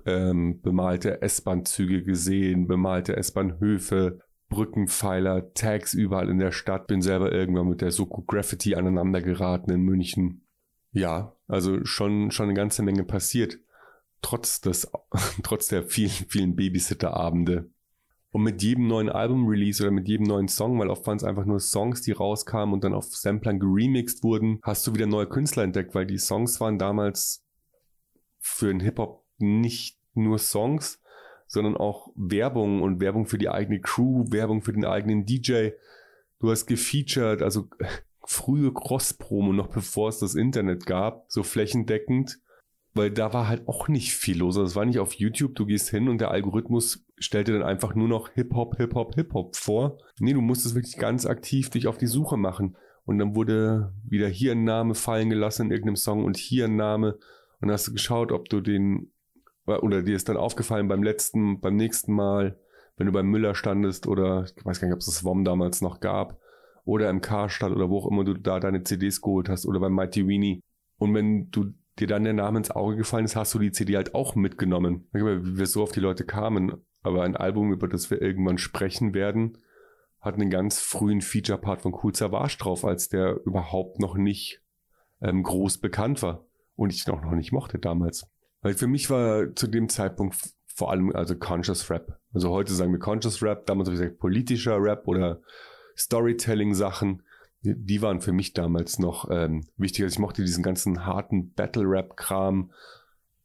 ähm, 0.06 0.62
bemalte 0.62 1.22
S-Bahn-Züge 1.22 2.04
gesehen, 2.04 2.68
bemalte 2.68 3.18
S-Bahn-Höfe, 3.18 4.20
Brückenpfeiler, 4.48 5.54
Tags 5.54 5.94
überall 5.94 6.30
in 6.30 6.40
der 6.40 6.52
Stadt. 6.52 6.88
Bin 6.88 7.02
selber 7.02 7.32
irgendwann 7.32 7.68
mit 7.68 7.82
der 7.82 7.92
Soko 7.92 8.22
Graffiti 8.22 8.76
aneinander 8.76 9.22
geraten 9.22 9.72
in 9.72 9.82
München. 9.82 10.46
Ja, 10.92 11.36
also 11.48 11.86
schon, 11.86 12.32
schon 12.32 12.46
eine 12.46 12.54
ganze 12.54 12.82
Menge 12.82 13.04
passiert. 13.04 13.60
Trotz 14.22 14.62
des, 14.62 14.92
trotz 15.44 15.68
der 15.68 15.84
vielen, 15.84 16.10
vielen 16.10 16.56
Babysitter-Abende. 16.56 17.70
Und 18.32 18.44
mit 18.44 18.62
jedem 18.62 18.88
neuen 18.88 19.10
Album-Release 19.10 19.82
oder 19.82 19.92
mit 19.92 20.08
jedem 20.08 20.28
neuen 20.28 20.48
Song, 20.48 20.78
weil 20.80 20.90
oft 20.90 21.06
waren 21.08 21.18
es 21.18 21.24
einfach 21.24 21.46
nur 21.46 21.60
Songs, 21.60 22.04
die 22.04 22.12
rauskamen 22.12 22.74
und 22.74 22.84
dann 22.84 22.94
auf 22.94 23.06
Samplern 23.06 23.60
geremixed 23.60 24.24
wurden, 24.24 24.60
hast 24.62 24.86
du 24.86 24.94
wieder 24.94 25.08
neue 25.08 25.28
Künstler 25.28 25.64
entdeckt, 25.64 25.96
weil 25.96 26.06
die 26.06 26.20
Songs 26.20 26.60
waren 26.60 26.78
damals 26.78 27.44
für 28.38 28.68
den 28.68 28.82
Hip-Hop 28.82 29.26
nicht 29.40 29.98
nur 30.14 30.38
Songs, 30.38 31.02
sondern 31.48 31.76
auch 31.76 32.12
Werbung 32.16 32.84
und 32.84 33.02
Werbung 33.02 33.26
für 33.26 33.40
die 33.40 33.50
eigene 33.50 33.82
Crew, 33.82 34.26
Werbung 34.30 34.62
für 34.62 34.74
den 34.74 34.86
eigenen 34.86 35.26
DJ. 35.26 35.70
Du 36.40 36.52
hast 36.52 36.68
gefeatured, 36.68 37.42
also 37.42 37.68
frühe 38.30 38.72
Cross-Promo, 38.72 39.54
noch 39.54 39.70
bevor 39.70 40.10
es 40.10 40.20
das 40.20 40.36
Internet 40.36 40.86
gab, 40.86 41.26
so 41.30 41.42
flächendeckend, 41.42 42.40
weil 42.94 43.10
da 43.10 43.34
war 43.34 43.48
halt 43.48 43.68
auch 43.68 43.88
nicht 43.88 44.14
viel 44.14 44.38
los. 44.38 44.56
Also 44.56 44.68
es 44.68 44.76
war 44.76 44.86
nicht 44.86 45.00
auf 45.00 45.14
YouTube, 45.14 45.56
du 45.56 45.66
gehst 45.66 45.90
hin 45.90 46.08
und 46.08 46.22
der 46.22 46.30
Algorithmus 46.30 47.08
stellt 47.18 47.48
dir 47.48 47.54
dann 47.54 47.68
einfach 47.68 47.96
nur 47.96 48.08
noch 48.08 48.30
Hip-Hop, 48.30 48.78
Hip-Hop, 48.78 49.16
Hip-Hop 49.16 49.56
vor. 49.56 49.98
Nee, 50.20 50.34
du 50.34 50.42
musstest 50.42 50.76
wirklich 50.76 50.98
ganz 50.98 51.26
aktiv 51.26 51.72
dich 51.72 51.88
auf 51.88 51.98
die 51.98 52.06
Suche 52.06 52.38
machen. 52.38 52.78
Und 53.04 53.18
dann 53.18 53.36
wurde 53.36 53.96
wieder 54.08 54.28
hier 54.28 54.52
ein 54.52 54.64
Name 54.64 54.94
fallen 54.94 55.32
gelassen 55.32 55.66
in 55.66 55.72
irgendeinem 55.72 55.96
Song 55.96 56.24
und 56.24 56.38
hier 56.38 56.66
ein 56.66 56.76
Name 56.76 57.18
Und 57.62 57.72
hast 57.72 57.88
du 57.88 57.94
geschaut, 57.94 58.32
ob 58.32 58.48
du 58.48 58.62
den, 58.62 59.12
oder 59.66 60.04
dir 60.04 60.16
ist 60.16 60.30
dann 60.30 60.38
aufgefallen 60.38 60.88
beim 60.88 61.02
letzten, 61.02 61.62
beim 61.62 61.76
nächsten 61.76 62.14
Mal, 62.14 62.60
wenn 62.96 63.08
du 63.08 63.12
beim 63.12 63.28
Müller 63.28 63.56
standest 63.56 64.06
oder 64.06 64.46
ich 64.56 64.64
weiß 64.64 64.80
gar 64.80 64.88
nicht, 64.88 64.94
ob 64.94 65.00
es 65.00 65.08
das 65.08 65.24
WOM 65.24 65.44
damals 65.44 65.82
noch 65.82 66.00
gab 66.00 66.40
oder 66.90 67.08
im 67.12 67.22
Karstadt 67.22 67.72
oder 67.72 67.88
wo 67.90 68.00
auch 68.00 68.08
immer 68.10 68.24
du 68.24 68.34
da 68.34 68.60
deine 68.60 68.84
CDs 68.84 69.22
geholt 69.22 69.48
hast 69.48 69.68
oder 69.68 69.80
beim 69.80 69.94
Mighty 69.94 70.28
Weenie. 70.28 70.64
Und 70.98 71.14
wenn 71.14 71.52
du 71.52 71.74
dir 72.00 72.08
dann 72.08 72.24
der 72.24 72.34
Name 72.34 72.58
ins 72.58 72.72
Auge 72.72 72.96
gefallen 72.96 73.26
ist, 73.26 73.36
hast 73.36 73.54
du 73.54 73.60
die 73.60 73.72
CD 73.72 73.96
halt 73.96 74.16
auch 74.16 74.34
mitgenommen. 74.34 75.08
Wie 75.12 75.22
wir 75.22 75.66
so 75.68 75.84
auf 75.84 75.92
die 75.92 76.00
Leute 76.00 76.26
kamen. 76.26 76.78
Aber 77.04 77.24
ein 77.24 77.36
Album, 77.36 77.72
über 77.72 77.88
das 77.88 78.10
wir 78.10 78.20
irgendwann 78.20 78.58
sprechen 78.58 79.14
werden, 79.14 79.60
hat 80.20 80.34
einen 80.34 80.50
ganz 80.50 80.80
frühen 80.80 81.22
Feature-Part 81.22 81.84
von 81.84 81.96
Cool 82.02 82.16
Savage 82.16 82.58
drauf, 82.58 82.84
als 82.84 83.08
der 83.08 83.40
überhaupt 83.46 84.00
noch 84.00 84.16
nicht 84.16 84.64
ähm, 85.22 85.44
groß 85.44 85.78
bekannt 85.78 86.24
war. 86.24 86.48
Und 86.76 86.92
ich 86.92 87.06
noch, 87.06 87.22
noch 87.22 87.36
nicht 87.36 87.52
mochte 87.52 87.78
damals. 87.78 88.28
Weil 88.62 88.74
für 88.74 88.88
mich 88.88 89.12
war 89.12 89.56
zu 89.56 89.68
dem 89.68 89.90
Zeitpunkt 89.90 90.36
vor 90.66 90.90
allem 90.90 91.16
also 91.16 91.36
Conscious 91.38 91.88
Rap. 91.92 92.20
Also 92.34 92.50
heute 92.50 92.74
sagen 92.74 92.92
wir 92.92 93.00
Conscious 93.00 93.44
Rap, 93.44 93.68
damals 93.68 93.90
habe 93.90 93.96
ich 93.96 94.02
gesagt 94.02 94.20
politischer 94.20 94.82
Rap 94.82 95.08
oder 95.08 95.40
Storytelling-Sachen. 96.00 97.24
Die 97.62 98.02
waren 98.02 98.22
für 98.22 98.32
mich 98.32 98.54
damals 98.54 99.00
noch 99.00 99.30
ähm, 99.30 99.68
wichtig. 99.78 100.04
Also 100.04 100.16
ich 100.16 100.20
mochte 100.20 100.44
diesen 100.44 100.64
ganzen 100.64 101.06
harten 101.06 101.54
Battle-Rap-Kram, 101.54 102.72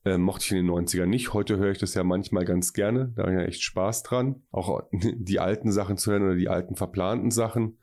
äh, 0.05 0.19
mochte 0.19 0.45
ich 0.45 0.53
in 0.53 0.59
den 0.59 0.71
90ern 0.71 1.07
nicht. 1.07 1.33
Heute 1.33 1.57
höre 1.57 1.73
ich 1.73 1.79
das 1.79 1.95
ja 1.95 2.05
manchmal 2.05 2.45
ganz 2.45 2.73
gerne. 2.73 3.13
Da 3.17 3.23
habe 3.23 3.33
ich 3.33 3.39
ja 3.39 3.45
echt 3.45 3.63
Spaß 3.63 4.05
dran. 4.05 4.43
Auch 4.53 4.83
die 4.93 5.41
alten 5.41 5.73
Sachen 5.73 5.97
zu 5.97 6.13
hören 6.13 6.23
oder 6.23 6.37
die 6.37 6.49
alten 6.49 6.77
verplanten 6.77 7.31
Sachen. 7.31 7.79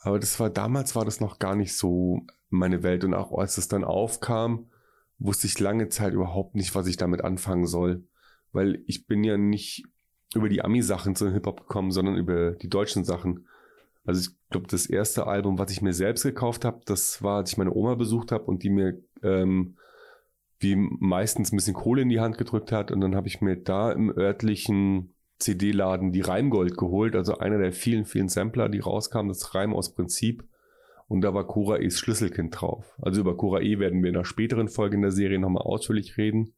Aber 0.00 0.18
das 0.18 0.38
war 0.40 0.50
damals 0.50 0.96
war 0.96 1.04
das 1.04 1.20
noch 1.20 1.38
gar 1.38 1.54
nicht 1.54 1.76
so 1.76 2.26
meine 2.50 2.82
Welt. 2.82 3.04
Und 3.04 3.14
auch 3.14 3.36
als 3.38 3.58
es 3.58 3.68
dann 3.68 3.84
aufkam, 3.84 4.66
wusste 5.18 5.46
ich 5.46 5.58
lange 5.60 5.88
Zeit 5.88 6.12
überhaupt 6.12 6.56
nicht, 6.56 6.74
was 6.74 6.88
ich 6.88 6.96
damit 6.96 7.22
anfangen 7.22 7.66
soll 7.66 8.04
weil 8.54 8.82
ich 8.86 9.06
bin 9.06 9.24
ja 9.24 9.36
nicht 9.36 9.84
über 10.34 10.48
die 10.48 10.62
Ami-Sachen 10.62 11.14
zu 11.14 11.30
Hip-Hop 11.30 11.62
gekommen, 11.62 11.90
sondern 11.90 12.16
über 12.16 12.52
die 12.52 12.68
deutschen 12.68 13.04
Sachen. 13.04 13.46
Also 14.04 14.20
ich 14.20 14.36
glaube, 14.50 14.66
das 14.68 14.86
erste 14.86 15.26
Album, 15.26 15.58
was 15.58 15.70
ich 15.70 15.82
mir 15.82 15.94
selbst 15.94 16.22
gekauft 16.22 16.64
habe, 16.64 16.80
das 16.84 17.22
war, 17.22 17.38
als 17.38 17.52
ich 17.52 17.56
meine 17.56 17.74
Oma 17.74 17.94
besucht 17.94 18.32
habe 18.32 18.44
und 18.44 18.62
die 18.62 18.70
mir 18.70 19.00
ähm, 19.22 19.76
wie 20.58 20.76
meistens 20.76 21.52
ein 21.52 21.56
bisschen 21.56 21.74
Kohle 21.74 22.02
in 22.02 22.08
die 22.08 22.20
Hand 22.20 22.38
gedrückt 22.38 22.72
hat. 22.72 22.90
Und 22.90 23.00
dann 23.00 23.14
habe 23.14 23.28
ich 23.28 23.40
mir 23.40 23.56
da 23.56 23.92
im 23.92 24.16
örtlichen 24.16 25.14
CD-Laden 25.38 26.12
die 26.12 26.20
Reimgold 26.20 26.76
geholt, 26.76 27.16
also 27.16 27.38
einer 27.38 27.58
der 27.58 27.72
vielen, 27.72 28.04
vielen 28.04 28.28
Sampler, 28.28 28.68
die 28.68 28.78
rauskamen, 28.78 29.28
das 29.28 29.54
Reim 29.54 29.74
aus 29.74 29.94
Prinzip. 29.94 30.44
Und 31.06 31.20
da 31.20 31.34
war 31.34 31.46
Cora 31.46 31.78
E's 31.78 31.98
Schlüsselkind 31.98 32.60
drauf. 32.60 32.94
Also 33.00 33.20
über 33.20 33.36
Cora 33.36 33.60
E 33.60 33.78
werden 33.78 34.02
wir 34.02 34.10
in 34.10 34.16
einer 34.16 34.24
späteren 34.24 34.68
Folge 34.68 34.96
in 34.96 35.02
der 35.02 35.10
Serie 35.10 35.38
nochmal 35.38 35.62
ausführlich 35.62 36.16
reden. 36.16 36.54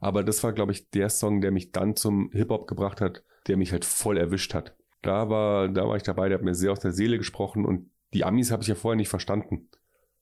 Aber 0.00 0.24
das 0.24 0.42
war, 0.42 0.52
glaube 0.52 0.72
ich, 0.72 0.90
der 0.90 1.10
Song, 1.10 1.40
der 1.40 1.50
mich 1.50 1.72
dann 1.72 1.94
zum 1.94 2.30
Hip-Hop 2.32 2.66
gebracht 2.66 3.00
hat, 3.00 3.22
der 3.48 3.56
mich 3.56 3.72
halt 3.72 3.84
voll 3.84 4.16
erwischt 4.16 4.54
hat. 4.54 4.74
Da 5.02 5.28
war, 5.28 5.68
da 5.68 5.86
war 5.86 5.96
ich 5.96 6.02
dabei, 6.02 6.28
der 6.28 6.38
hat 6.38 6.44
mir 6.44 6.54
sehr 6.54 6.72
aus 6.72 6.80
der 6.80 6.92
Seele 6.92 7.18
gesprochen 7.18 7.64
und 7.64 7.90
die 8.14 8.24
Amis 8.24 8.50
habe 8.50 8.62
ich 8.62 8.68
ja 8.68 8.74
vorher 8.74 8.96
nicht 8.96 9.08
verstanden. 9.08 9.68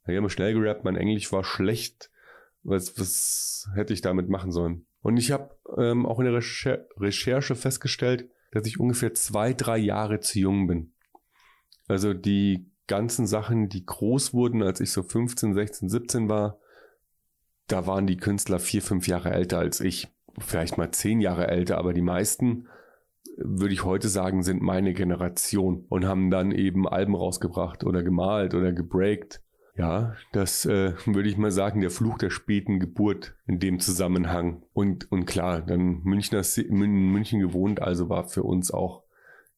Die 0.07 0.17
haben 0.17 0.29
schnell 0.29 0.55
gerappt, 0.55 0.85
mein 0.85 0.97
Englisch 0.97 1.31
war 1.33 1.45
schlecht. 1.45 2.11
Was, 2.63 2.99
was 2.99 3.69
hätte 3.75 3.93
ich 3.93 4.01
damit 4.01 4.29
machen 4.29 4.53
sollen? 4.53 4.87
Und 5.03 5.17
ich 5.17 5.31
habe 5.33 5.57
ähm, 5.79 6.05
auch 6.05 6.19
in 6.19 6.27
der 6.27 6.35
Recher 6.35 6.87
Recherche 6.99 7.55
festgestellt, 7.55 8.29
dass 8.53 8.67
ich 8.67 8.81
ungefähr 8.81 9.15
zwei, 9.15 9.55
drei 9.55 9.79
Jahre 9.79 10.21
zu 10.21 10.39
jung 10.39 10.67
bin. 10.67 10.93
Also 11.89 12.13
die 12.13 12.71
ganzen 12.87 13.27
Sachen, 13.27 13.69
die 13.69 13.87
groß 13.87 14.35
wurden, 14.35 14.63
als 14.63 14.81
ich 14.81 14.91
so 14.91 15.03
15, 15.03 15.55
16, 15.55 15.89
17 15.89 16.29
war, 16.29 16.59
da 17.67 17.87
waren 17.87 18.07
die 18.07 18.17
Künstler 18.17 18.59
vier, 18.59 18.83
fünf 18.83 19.07
Jahre 19.07 19.31
älter 19.31 19.59
als 19.59 19.81
ich. 19.81 20.09
Vielleicht 20.39 20.77
mal 20.77 20.91
zehn 20.91 21.21
Jahre 21.21 21.49
älter, 21.49 21.79
aber 21.79 21.93
die 21.93 22.03
meisten, 22.03 22.69
würde 23.43 23.75
ich 23.75 23.85
heute 23.85 24.09
sagen, 24.09 24.43
sind 24.43 24.63
meine 24.63 24.93
Generation 24.93 25.85
und 25.89 26.07
haben 26.07 26.31
dann 26.31 26.53
eben 26.53 26.89
Alben 26.89 27.15
rausgebracht 27.15 27.85
oder 27.85 28.03
gemalt 28.03 28.55
oder 28.55 28.73
gebreakt. 28.73 29.41
Ja, 29.77 30.15
das 30.33 30.67
äh, 30.67 30.93
würde 31.07 31.29
ich 31.29 31.39
mal 31.39 31.51
sagen, 31.51 31.81
der 31.81 31.91
Fluch 31.91 32.19
der 32.19 32.31
späten 32.31 32.81
Geburt 32.81 33.35
in 33.47 33.61
dem 33.61 33.81
Zusammenhang. 33.81 34.63
Und, 34.73 35.11
und 35.11 35.25
klar, 35.25 35.63
dann 35.63 36.03
Münchner, 36.03 36.43
in 36.57 36.77
München 36.77 37.41
gewohnt, 37.41 37.81
also 37.81 38.09
war 38.09 38.29
für 38.29 38.43
uns 38.43 38.71
auch 38.71 39.05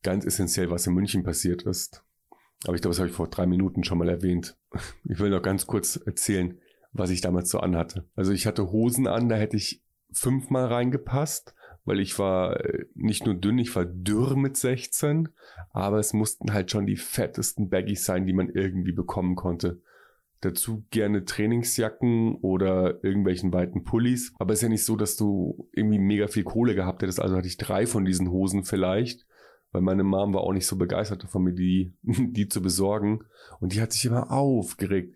ganz 0.02 0.24
essentiell, 0.24 0.70
was 0.70 0.86
in 0.86 0.94
München 0.94 1.24
passiert 1.24 1.62
ist. 1.62 2.04
Aber 2.64 2.74
ich 2.74 2.82
glaube, 2.82 2.92
das 2.92 3.00
habe 3.00 3.08
ich 3.08 3.14
vor 3.16 3.28
drei 3.28 3.46
Minuten 3.46 3.84
schon 3.84 3.98
mal 3.98 4.08
erwähnt. 4.08 4.56
Ich 5.04 5.18
will 5.18 5.30
noch 5.30 5.42
ganz 5.42 5.66
kurz 5.66 5.96
erzählen, 5.96 6.58
was 6.92 7.10
ich 7.10 7.20
damals 7.20 7.50
so 7.50 7.58
anhatte. 7.58 8.04
Also 8.14 8.32
ich 8.32 8.46
hatte 8.46 8.70
Hosen 8.70 9.06
an, 9.06 9.28
da 9.28 9.36
hätte 9.36 9.56
ich 9.56 9.82
fünfmal 10.12 10.66
reingepasst, 10.66 11.54
weil 11.84 12.00
ich 12.00 12.18
war 12.18 12.60
äh, 12.60 12.86
nicht 12.94 13.26
nur 13.26 13.34
dünn, 13.34 13.58
ich 13.58 13.74
war 13.74 13.84
dürr 13.84 14.36
mit 14.36 14.56
16, 14.56 15.28
aber 15.72 15.98
es 15.98 16.12
mussten 16.12 16.52
halt 16.52 16.70
schon 16.70 16.86
die 16.86 16.96
fettesten 16.96 17.68
Baggies 17.68 18.04
sein, 18.04 18.26
die 18.26 18.32
man 18.32 18.48
irgendwie 18.48 18.92
bekommen 18.92 19.36
konnte. 19.36 19.80
Dazu 20.40 20.84
gerne 20.90 21.24
Trainingsjacken 21.24 22.36
oder 22.36 23.02
irgendwelchen 23.04 23.52
weiten 23.52 23.84
Pullis. 23.84 24.32
Aber 24.38 24.52
es 24.52 24.58
ist 24.58 24.62
ja 24.64 24.68
nicht 24.68 24.84
so, 24.84 24.96
dass 24.96 25.16
du 25.16 25.68
irgendwie 25.72 26.00
mega 26.00 26.26
viel 26.26 26.42
Kohle 26.42 26.74
gehabt 26.74 27.02
hättest. 27.02 27.20
Also 27.20 27.36
hatte 27.36 27.46
ich 27.46 27.58
drei 27.58 27.86
von 27.86 28.04
diesen 28.04 28.28
Hosen 28.30 28.64
vielleicht, 28.64 29.24
weil 29.70 29.82
meine 29.82 30.02
Mom 30.02 30.34
war 30.34 30.40
auch 30.40 30.52
nicht 30.52 30.66
so 30.66 30.76
begeistert 30.76 31.22
davon, 31.22 31.44
mir 31.44 31.52
die, 31.52 31.94
die 32.02 32.48
zu 32.48 32.60
besorgen. 32.60 33.20
Und 33.60 33.72
die 33.74 33.80
hat 33.80 33.92
sich 33.92 34.04
immer 34.04 34.32
aufgeregt 34.32 35.14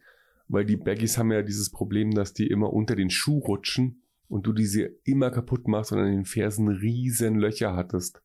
weil 0.49 0.65
die 0.65 0.77
Baggies 0.77 1.19
haben 1.19 1.33
ja 1.33 1.43
dieses 1.43 1.71
Problem, 1.71 2.13
dass 2.13 2.33
die 2.33 2.47
immer 2.47 2.73
unter 2.73 2.95
den 2.95 3.11
Schuh 3.11 3.39
rutschen 3.39 4.03
und 4.29 4.47
du 4.47 4.53
diese 4.53 4.83
immer 5.05 5.31
kaputt 5.31 5.69
machst 5.69 5.93
und 5.93 5.99
an 5.99 6.11
den 6.11 6.25
Fersen 6.25 6.69
riesen 6.69 7.37
Löcher 7.37 7.75
hattest. 7.75 8.23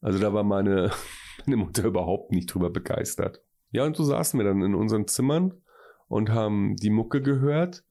Also 0.00 0.18
da 0.18 0.32
war 0.32 0.44
meine, 0.44 0.90
meine 1.46 1.56
Mutter 1.56 1.84
überhaupt 1.84 2.32
nicht 2.32 2.46
drüber 2.46 2.70
begeistert. 2.70 3.42
Ja, 3.70 3.84
und 3.84 3.96
so 3.96 4.04
saßen 4.04 4.38
wir 4.38 4.44
dann 4.44 4.62
in 4.62 4.74
unseren 4.74 5.06
Zimmern 5.06 5.54
und 6.08 6.30
haben 6.30 6.76
die 6.76 6.90
Mucke 6.90 7.20
gehört, 7.20 7.84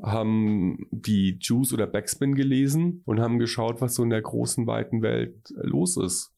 haben 0.00 0.86
die 0.90 1.38
Juice 1.40 1.72
oder 1.72 1.86
Backspin 1.86 2.34
gelesen 2.34 3.02
und 3.04 3.20
haben 3.20 3.38
geschaut, 3.38 3.80
was 3.80 3.94
so 3.94 4.02
in 4.02 4.10
der 4.10 4.22
großen, 4.22 4.66
weiten 4.66 5.02
Welt 5.02 5.52
los 5.56 5.96
ist. 5.96 6.32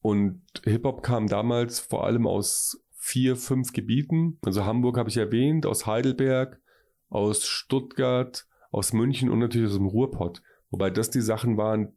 Und 0.00 0.42
Hip-Hop 0.64 1.02
kam 1.02 1.28
damals 1.28 1.78
vor 1.78 2.04
allem 2.04 2.26
aus 2.26 2.82
vier, 2.92 3.36
fünf 3.36 3.72
Gebieten. 3.72 4.38
Also 4.42 4.64
Hamburg 4.64 4.96
habe 4.96 5.08
ich 5.08 5.16
erwähnt, 5.16 5.66
aus 5.66 5.86
Heidelberg, 5.86 6.60
aus 7.08 7.46
Stuttgart, 7.46 8.46
aus 8.72 8.92
München 8.92 9.30
und 9.30 9.38
natürlich 9.38 9.70
aus 9.70 9.76
dem 9.76 9.86
Ruhrpott. 9.86 10.42
Wobei 10.70 10.90
das 10.90 11.10
die 11.10 11.20
Sachen 11.20 11.56
waren, 11.56 11.92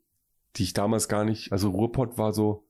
die 0.57 0.63
ich 0.63 0.73
damals 0.73 1.07
gar 1.07 1.25
nicht, 1.25 1.51
also 1.51 1.69
Ruhrpott 1.69 2.17
war 2.17 2.33
so 2.33 2.67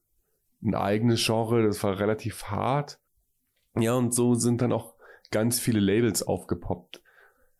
ein 0.63 0.75
eigenes 0.75 1.25
Genre, 1.25 1.63
das 1.63 1.83
war 1.83 1.99
relativ 1.99 2.45
hart. 2.45 2.99
Ja, 3.77 3.93
und 3.95 4.13
so 4.13 4.35
sind 4.35 4.61
dann 4.61 4.71
auch 4.71 4.93
ganz 5.31 5.59
viele 5.59 5.79
Labels 5.79 6.23
aufgepoppt. 6.23 7.01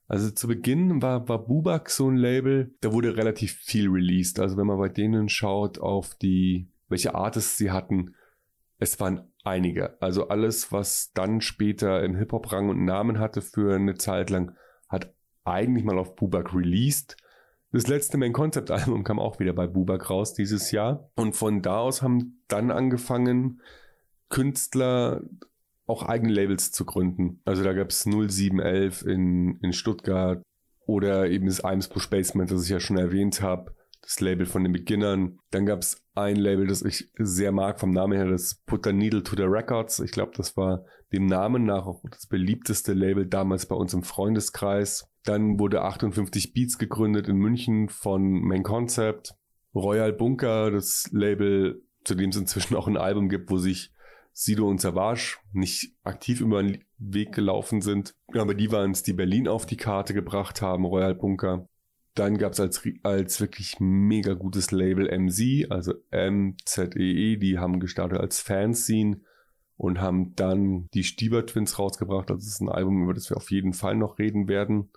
Also 0.07 0.29
zu 0.29 0.47
Beginn 0.47 1.01
war, 1.01 1.27
war 1.27 1.39
Bubak 1.39 1.89
so 1.89 2.09
ein 2.09 2.15
Label, 2.15 2.75
da 2.81 2.93
wurde 2.93 3.17
relativ 3.17 3.53
viel 3.53 3.89
released. 3.89 4.39
Also 4.39 4.55
wenn 4.55 4.67
man 4.67 4.77
bei 4.77 4.89
denen 4.89 5.29
schaut 5.29 5.79
auf 5.79 6.13
die, 6.15 6.69
welche 6.87 7.15
Artists 7.15 7.57
sie 7.57 7.71
hatten, 7.71 8.13
es 8.77 8.99
waren 8.99 9.31
einige. 9.43 9.99
Also 10.01 10.27
alles, 10.27 10.71
was 10.71 11.11
dann 11.13 11.41
später 11.41 12.03
im 12.03 12.15
Hip-Hop 12.15 12.51
Rang 12.51 12.69
und 12.69 12.85
Namen 12.85 13.19
hatte 13.19 13.41
für 13.41 13.75
eine 13.75 13.95
Zeit 13.95 14.29
lang, 14.29 14.55
hat 14.89 15.14
eigentlich 15.45 15.83
mal 15.83 15.97
auf 15.97 16.15
Bubak 16.15 16.53
released. 16.53 17.17
Das 17.71 17.87
letzte 17.87 18.17
Main 18.17 18.33
Concept 18.33 18.71
Album 18.71 19.03
kam 19.03 19.19
auch 19.19 19.39
wieder 19.39 19.53
bei 19.53 19.67
Bubak 19.67 20.09
raus 20.09 20.33
dieses 20.33 20.71
Jahr. 20.71 21.09
Und 21.15 21.35
von 21.35 21.61
da 21.61 21.79
aus 21.79 22.01
haben 22.01 22.41
dann 22.47 22.71
angefangen, 22.71 23.61
Künstler 24.29 25.21
auch 25.87 26.03
eigene 26.03 26.33
Labels 26.33 26.71
zu 26.71 26.85
gründen. 26.85 27.41
Also 27.45 27.63
da 27.63 27.73
gab 27.73 27.89
es 27.89 28.05
0711 28.05 29.03
in, 29.03 29.59
in 29.61 29.73
Stuttgart 29.73 30.41
oder 30.87 31.29
eben 31.29 31.45
das 31.45 31.63
Eimsbusch 31.63 32.09
Basement, 32.09 32.49
das 32.49 32.63
ich 32.63 32.69
ja 32.69 32.79
schon 32.79 32.97
erwähnt 32.97 33.41
habe 33.41 33.75
das 34.05 34.19
Label 34.19 34.45
von 34.45 34.63
den 34.63 34.71
Beginnern. 34.71 35.39
Dann 35.51 35.65
gab 35.65 35.79
es 35.79 36.03
ein 36.13 36.35
Label, 36.35 36.67
das 36.67 36.83
ich 36.83 37.09
sehr 37.17 37.51
mag 37.51 37.79
vom 37.79 37.91
Namen 37.91 38.17
her, 38.17 38.29
das 38.29 38.55
Put 38.65 38.85
the 38.85 38.93
Needle 38.93 39.23
to 39.23 39.35
the 39.35 39.43
Records. 39.43 39.99
Ich 39.99 40.11
glaube, 40.11 40.33
das 40.35 40.55
war 40.55 40.85
dem 41.11 41.25
Namen 41.25 41.65
nach 41.65 41.85
auch 41.85 42.03
das 42.09 42.27
beliebteste 42.27 42.93
Label 42.93 43.25
damals 43.25 43.65
bei 43.65 43.75
uns 43.75 43.93
im 43.93 44.03
Freundeskreis. 44.03 45.07
Dann 45.23 45.59
wurde 45.59 45.81
58 45.81 46.53
Beats 46.53 46.77
gegründet 46.77 47.27
in 47.27 47.37
München 47.37 47.89
von 47.89 48.41
Main 48.41 48.63
Concept. 48.63 49.33
Royal 49.73 50.13
Bunker, 50.13 50.71
das 50.71 51.09
Label, 51.11 51.83
zu 52.03 52.15
dem 52.15 52.29
es 52.29 52.37
inzwischen 52.37 52.75
auch 52.75 52.87
ein 52.87 52.97
Album 52.97 53.27
gibt, 53.27 53.49
wo 53.49 53.57
sich 53.57 53.91
Sido 54.31 54.67
und 54.67 54.81
Savage 54.81 55.37
nicht 55.53 55.95
aktiv 56.03 56.41
über 56.41 56.61
den 56.61 56.83
Weg 56.97 57.33
gelaufen 57.33 57.81
sind. 57.81 58.13
Aber 58.33 58.53
die 58.53 58.71
waren 58.71 58.91
es, 58.91 59.01
die 59.01 59.13
Berlin 59.13 59.47
auf 59.47 59.65
die 59.65 59.77
Karte 59.77 60.13
gebracht 60.13 60.61
haben, 60.61 60.85
Royal 60.85 61.15
Bunker. 61.15 61.67
Dann 62.15 62.37
gab 62.37 62.53
es 62.53 62.59
als, 62.59 62.81
als 63.03 63.41
wirklich 63.41 63.77
mega 63.79 64.33
gutes 64.33 64.71
Label 64.71 65.09
MZ, 65.17 65.69
also 65.69 65.93
MZEE, 66.11 66.95
e, 66.95 67.37
die 67.37 67.59
haben 67.59 67.79
gestartet 67.79 68.19
als 68.19 68.39
Fanzine 68.39 69.21
und 69.77 69.99
haben 69.99 70.33
dann 70.35 70.87
die 70.93 71.03
Stieber 71.03 71.45
Twins 71.45 71.77
rausgebracht. 71.77 72.29
Das 72.29 72.47
ist 72.47 72.61
ein 72.61 72.69
Album, 72.69 73.03
über 73.03 73.13
das 73.13 73.29
wir 73.29 73.37
auf 73.37 73.51
jeden 73.51 73.73
Fall 73.73 73.95
noch 73.95 74.17
reden 74.17 74.47
werden. 74.47 74.89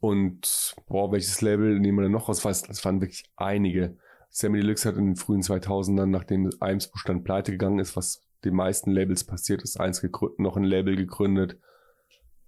Und 0.00 0.74
boah, 0.86 1.12
welches 1.12 1.40
Label 1.40 1.78
nehmen 1.78 1.98
wir 1.98 2.02
denn 2.02 2.12
noch 2.12 2.28
raus? 2.28 2.44
Es 2.44 2.84
waren 2.84 3.00
wirklich 3.00 3.24
einige. 3.36 3.96
Sammy 4.30 4.60
Deluxe 4.60 4.88
hat 4.88 4.96
in 4.96 5.06
den 5.06 5.16
frühen 5.16 5.42
2000ern, 5.42 6.06
nachdem 6.06 6.50
Eimsbuchstand 6.58 7.22
pleite 7.22 7.52
gegangen 7.52 7.78
ist, 7.78 7.96
was 7.96 8.20
den 8.44 8.54
meisten 8.54 8.90
Labels 8.90 9.24
passiert 9.24 9.62
ist, 9.62 9.78
eins 9.80 10.06
noch 10.38 10.56
ein 10.56 10.64
Label 10.64 10.96
gegründet. 10.96 11.58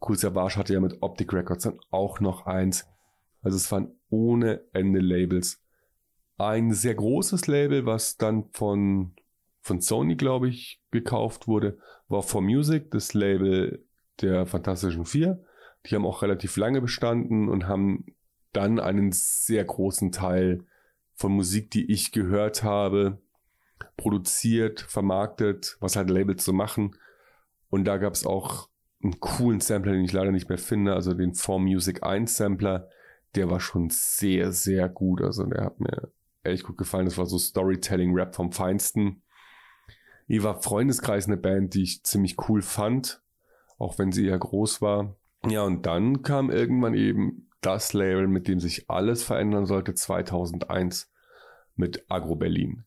Cool 0.00 0.18
Savage 0.18 0.56
hatte 0.56 0.74
ja 0.74 0.80
mit 0.80 0.98
Optic 1.00 1.32
Records 1.32 1.64
dann 1.64 1.78
auch 1.90 2.20
noch 2.20 2.46
eins. 2.46 2.86
Also 3.42 3.56
es 3.56 3.70
waren 3.70 3.92
ohne 4.10 4.62
Ende 4.72 5.00
Labels. 5.00 5.62
Ein 6.38 6.72
sehr 6.72 6.94
großes 6.94 7.46
Label, 7.46 7.86
was 7.86 8.16
dann 8.16 8.50
von, 8.52 9.14
von 9.60 9.80
Sony, 9.80 10.16
glaube 10.16 10.48
ich, 10.48 10.82
gekauft 10.90 11.48
wurde, 11.48 11.78
war 12.08 12.22
For 12.22 12.42
Music, 12.42 12.90
das 12.90 13.14
Label 13.14 13.84
der 14.20 14.46
Fantastischen 14.46 15.04
Vier. 15.04 15.42
Die 15.86 15.94
haben 15.94 16.06
auch 16.06 16.22
relativ 16.22 16.56
lange 16.56 16.80
bestanden 16.80 17.48
und 17.48 17.66
haben 17.66 18.06
dann 18.52 18.80
einen 18.80 19.12
sehr 19.12 19.64
großen 19.64 20.12
Teil 20.12 20.64
von 21.14 21.32
Musik, 21.32 21.70
die 21.70 21.90
ich 21.90 22.12
gehört 22.12 22.62
habe, 22.62 23.18
produziert, 23.96 24.80
vermarktet, 24.80 25.76
was 25.80 25.96
halt 25.96 26.10
Labels 26.10 26.44
so 26.44 26.52
machen. 26.52 26.96
Und 27.70 27.84
da 27.84 27.96
gab 27.98 28.14
es 28.14 28.26
auch 28.26 28.68
einen 29.02 29.20
coolen 29.20 29.60
Sampler, 29.60 29.92
den 29.92 30.04
ich 30.04 30.12
leider 30.12 30.32
nicht 30.32 30.48
mehr 30.48 30.58
finde, 30.58 30.94
also 30.94 31.14
den 31.14 31.34
Form 31.34 31.64
Music 31.64 32.02
1 32.02 32.36
Sampler. 32.36 32.88
Der 33.36 33.50
war 33.50 33.60
schon 33.60 33.90
sehr, 33.90 34.52
sehr 34.52 34.88
gut. 34.88 35.22
Also 35.22 35.44
der 35.44 35.64
hat 35.64 35.80
mir 35.80 36.10
ehrlich 36.42 36.62
gut 36.62 36.78
gefallen. 36.78 37.04
Das 37.04 37.18
war 37.18 37.26
so 37.26 37.38
Storytelling-Rap 37.38 38.34
vom 38.34 38.52
Feinsten. 38.52 39.22
Ihr 40.26 40.42
war 40.42 40.62
Freundeskreis 40.62 41.26
eine 41.26 41.36
Band, 41.36 41.74
die 41.74 41.82
ich 41.82 42.02
ziemlich 42.02 42.36
cool 42.48 42.62
fand, 42.62 43.22
auch 43.78 43.98
wenn 43.98 44.10
sie 44.10 44.26
eher 44.26 44.38
groß 44.38 44.82
war. 44.82 45.16
Ja, 45.48 45.62
und 45.62 45.86
dann 45.86 46.22
kam 46.22 46.50
irgendwann 46.50 46.94
eben 46.94 47.50
das 47.60 47.92
Label, 47.92 48.26
mit 48.26 48.48
dem 48.48 48.58
sich 48.58 48.90
alles 48.90 49.22
verändern 49.22 49.66
sollte, 49.66 49.94
2001 49.94 51.12
mit 51.76 52.04
Agro 52.08 52.36
Berlin. 52.36 52.84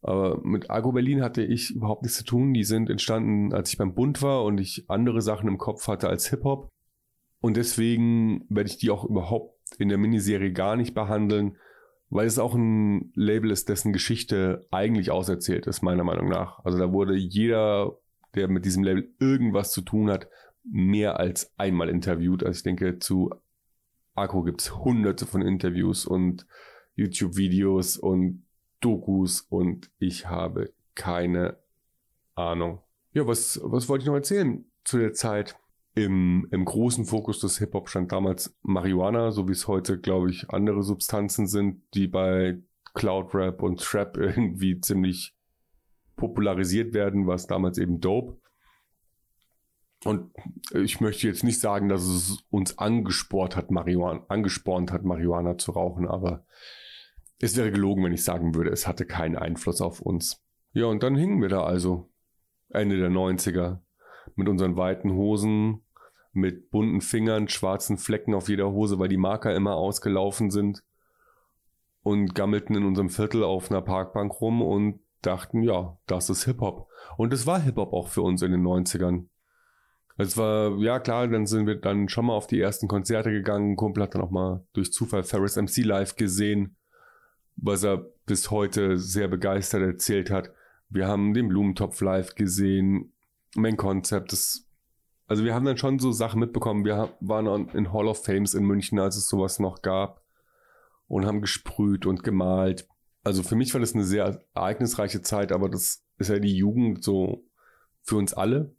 Aber 0.00 0.40
mit 0.42 0.70
Agro 0.70 0.92
Berlin 0.92 1.22
hatte 1.22 1.42
ich 1.42 1.70
überhaupt 1.70 2.02
nichts 2.02 2.18
zu 2.18 2.24
tun. 2.24 2.52
Die 2.54 2.64
sind 2.64 2.90
entstanden, 2.90 3.52
als 3.52 3.70
ich 3.70 3.78
beim 3.78 3.94
Bund 3.94 4.22
war 4.22 4.44
und 4.44 4.58
ich 4.58 4.88
andere 4.88 5.22
Sachen 5.22 5.48
im 5.48 5.58
Kopf 5.58 5.88
hatte 5.88 6.08
als 6.08 6.28
Hip-Hop. 6.28 6.68
Und 7.40 7.56
deswegen 7.56 8.44
werde 8.48 8.70
ich 8.70 8.78
die 8.78 8.90
auch 8.90 9.04
überhaupt 9.04 9.57
in 9.78 9.88
der 9.88 9.98
Miniserie 9.98 10.52
gar 10.52 10.76
nicht 10.76 10.94
behandeln, 10.94 11.56
weil 12.10 12.26
es 12.26 12.38
auch 12.38 12.54
ein 12.54 13.12
Label 13.14 13.50
ist, 13.50 13.68
dessen 13.68 13.92
Geschichte 13.92 14.66
eigentlich 14.70 15.10
auserzählt 15.10 15.66
ist, 15.66 15.82
meiner 15.82 16.04
Meinung 16.04 16.28
nach. 16.28 16.64
Also 16.64 16.78
da 16.78 16.92
wurde 16.92 17.14
jeder, 17.14 17.98
der 18.34 18.48
mit 18.48 18.64
diesem 18.64 18.82
Label 18.82 19.12
irgendwas 19.18 19.72
zu 19.72 19.82
tun 19.82 20.10
hat, 20.10 20.28
mehr 20.64 21.18
als 21.18 21.52
einmal 21.58 21.88
interviewt. 21.88 22.44
Also 22.44 22.58
ich 22.58 22.62
denke, 22.62 22.98
zu 22.98 23.30
Akku 24.14 24.42
gibt 24.42 24.62
es 24.62 24.76
hunderte 24.76 25.26
von 25.26 25.42
Interviews 25.42 26.06
und 26.06 26.46
YouTube-Videos 26.96 27.96
und 27.96 28.44
Dokus 28.80 29.42
und 29.42 29.90
ich 29.98 30.26
habe 30.26 30.72
keine 30.94 31.58
Ahnung. 32.34 32.80
Ja, 33.12 33.26
was, 33.26 33.60
was 33.62 33.88
wollte 33.88 34.02
ich 34.02 34.06
noch 34.06 34.14
erzählen 34.14 34.64
zu 34.84 34.98
der 34.98 35.12
Zeit? 35.12 35.56
Im, 35.98 36.46
Im 36.52 36.64
großen 36.64 37.06
Fokus 37.06 37.40
des 37.40 37.58
Hip-Hop 37.58 37.88
stand 37.88 38.12
damals 38.12 38.56
Marihuana, 38.62 39.32
so 39.32 39.48
wie 39.48 39.52
es 39.52 39.66
heute, 39.66 39.98
glaube 39.98 40.30
ich, 40.30 40.48
andere 40.50 40.84
Substanzen 40.84 41.48
sind, 41.48 41.82
die 41.94 42.06
bei 42.06 42.62
Cloud 42.94 43.34
Rap 43.34 43.62
und 43.64 43.80
Trap 43.80 44.16
irgendwie 44.16 44.80
ziemlich 44.80 45.34
popularisiert 46.14 46.94
werden, 46.94 47.26
was 47.26 47.48
damals 47.48 47.78
eben 47.78 48.00
Dope. 48.00 48.40
Und 50.04 50.30
ich 50.72 51.00
möchte 51.00 51.26
jetzt 51.26 51.42
nicht 51.42 51.58
sagen, 51.58 51.88
dass 51.88 52.02
es 52.02 52.44
uns 52.48 52.78
angespornt 52.78 53.56
hat, 53.56 53.72
Marihuana, 53.72 54.24
angespornt 54.28 54.92
hat, 54.92 55.02
Marihuana 55.02 55.58
zu 55.58 55.72
rauchen, 55.72 56.06
aber 56.06 56.46
es 57.40 57.56
wäre 57.56 57.72
gelogen, 57.72 58.04
wenn 58.04 58.12
ich 58.12 58.22
sagen 58.22 58.54
würde, 58.54 58.70
es 58.70 58.86
hatte 58.86 59.04
keinen 59.04 59.36
Einfluss 59.36 59.80
auf 59.80 60.00
uns. 60.00 60.44
Ja, 60.72 60.86
und 60.86 61.02
dann 61.02 61.16
hingen 61.16 61.42
wir 61.42 61.48
da 61.48 61.64
also. 61.64 62.08
Ende 62.68 62.98
der 62.98 63.10
90er. 63.10 63.80
Mit 64.36 64.48
unseren 64.48 64.76
weiten 64.76 65.12
Hosen, 65.14 65.82
mit 66.38 66.70
bunten 66.70 67.00
Fingern, 67.00 67.48
schwarzen 67.48 67.98
Flecken 67.98 68.34
auf 68.34 68.48
jeder 68.48 68.70
Hose, 68.70 68.98
weil 68.98 69.08
die 69.08 69.16
Marker 69.16 69.54
immer 69.54 69.74
ausgelaufen 69.74 70.50
sind. 70.50 70.82
Und 72.02 72.34
gammelten 72.34 72.76
in 72.76 72.84
unserem 72.84 73.10
Viertel 73.10 73.44
auf 73.44 73.70
einer 73.70 73.82
Parkbank 73.82 74.40
rum 74.40 74.62
und 74.62 75.00
dachten, 75.22 75.62
ja, 75.62 75.98
das 76.06 76.30
ist 76.30 76.44
Hip-Hop. 76.44 76.88
Und 77.16 77.32
es 77.32 77.46
war 77.46 77.60
Hip-Hop 77.60 77.92
auch 77.92 78.08
für 78.08 78.22
uns 78.22 78.42
in 78.42 78.52
den 78.52 78.62
90ern. 78.62 79.26
Es 80.16 80.36
war, 80.36 80.76
ja 80.78 80.98
klar, 80.98 81.28
dann 81.28 81.46
sind 81.46 81.66
wir 81.66 81.76
dann 81.76 82.08
schon 82.08 82.26
mal 82.26 82.34
auf 82.34 82.48
die 82.48 82.60
ersten 82.60 82.88
Konzerte 82.88 83.30
gegangen. 83.30 83.72
Ein 83.72 83.76
Kumpel 83.76 84.02
hat 84.02 84.14
dann 84.14 84.22
auch 84.22 84.30
mal 84.30 84.64
durch 84.72 84.92
Zufall 84.92 85.22
Ferris 85.22 85.56
MC 85.56 85.84
live 85.84 86.16
gesehen, 86.16 86.76
was 87.56 87.84
er 87.84 88.04
bis 88.26 88.50
heute 88.50 88.98
sehr 88.98 89.28
begeistert 89.28 89.82
erzählt 89.82 90.30
hat. 90.30 90.52
Wir 90.88 91.06
haben 91.06 91.34
den 91.34 91.48
Blumentopf 91.48 92.00
live 92.00 92.34
gesehen, 92.34 93.12
mein 93.54 93.76
Konzept, 93.76 94.32
das, 94.32 94.67
also 95.28 95.44
wir 95.44 95.54
haben 95.54 95.66
dann 95.66 95.76
schon 95.76 95.98
so 95.98 96.10
Sachen 96.10 96.40
mitbekommen. 96.40 96.86
Wir 96.86 97.14
waren 97.20 97.68
in 97.68 97.92
Hall 97.92 98.08
of 98.08 98.24
Fames 98.24 98.54
in 98.54 98.64
München, 98.64 98.98
als 98.98 99.16
es 99.16 99.28
sowas 99.28 99.58
noch 99.58 99.82
gab 99.82 100.24
und 101.06 101.26
haben 101.26 101.42
gesprüht 101.42 102.06
und 102.06 102.24
gemalt. 102.24 102.88
Also 103.24 103.42
für 103.42 103.54
mich 103.54 103.74
war 103.74 103.80
das 103.80 103.94
eine 103.94 104.04
sehr 104.04 104.42
ereignisreiche 104.54 105.20
Zeit, 105.20 105.52
aber 105.52 105.68
das 105.68 106.02
ist 106.16 106.30
ja 106.30 106.38
die 106.38 106.56
Jugend 106.56 107.04
so 107.04 107.44
für 108.02 108.16
uns 108.16 108.32
alle. 108.32 108.74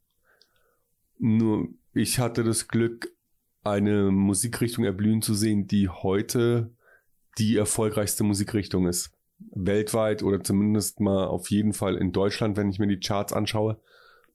Nur 1.20 1.68
ich 1.94 2.18
hatte 2.18 2.44
das 2.44 2.68
Glück, 2.68 3.14
eine 3.64 4.10
Musikrichtung 4.10 4.86
erblühen 4.86 5.22
zu 5.22 5.36
sehen, 5.36 5.68
die 5.68 5.88
heute 5.88 6.74
die 7.38 7.58
erfolgreichste 7.58 8.24
Musikrichtung 8.24 8.88
ist. 8.88 9.12
Weltweit 9.52 10.24
oder 10.24 10.42
zumindest 10.42 11.00
mal 11.00 11.28
auf 11.28 11.52
jeden 11.52 11.74
Fall 11.74 11.96
in 11.96 12.12
Deutschland, 12.12 12.58
wenn 12.58 12.70
ich 12.70 12.80
mir 12.80 12.88
die 12.88 13.00
Charts 13.00 13.34
anschaue. 13.34 13.80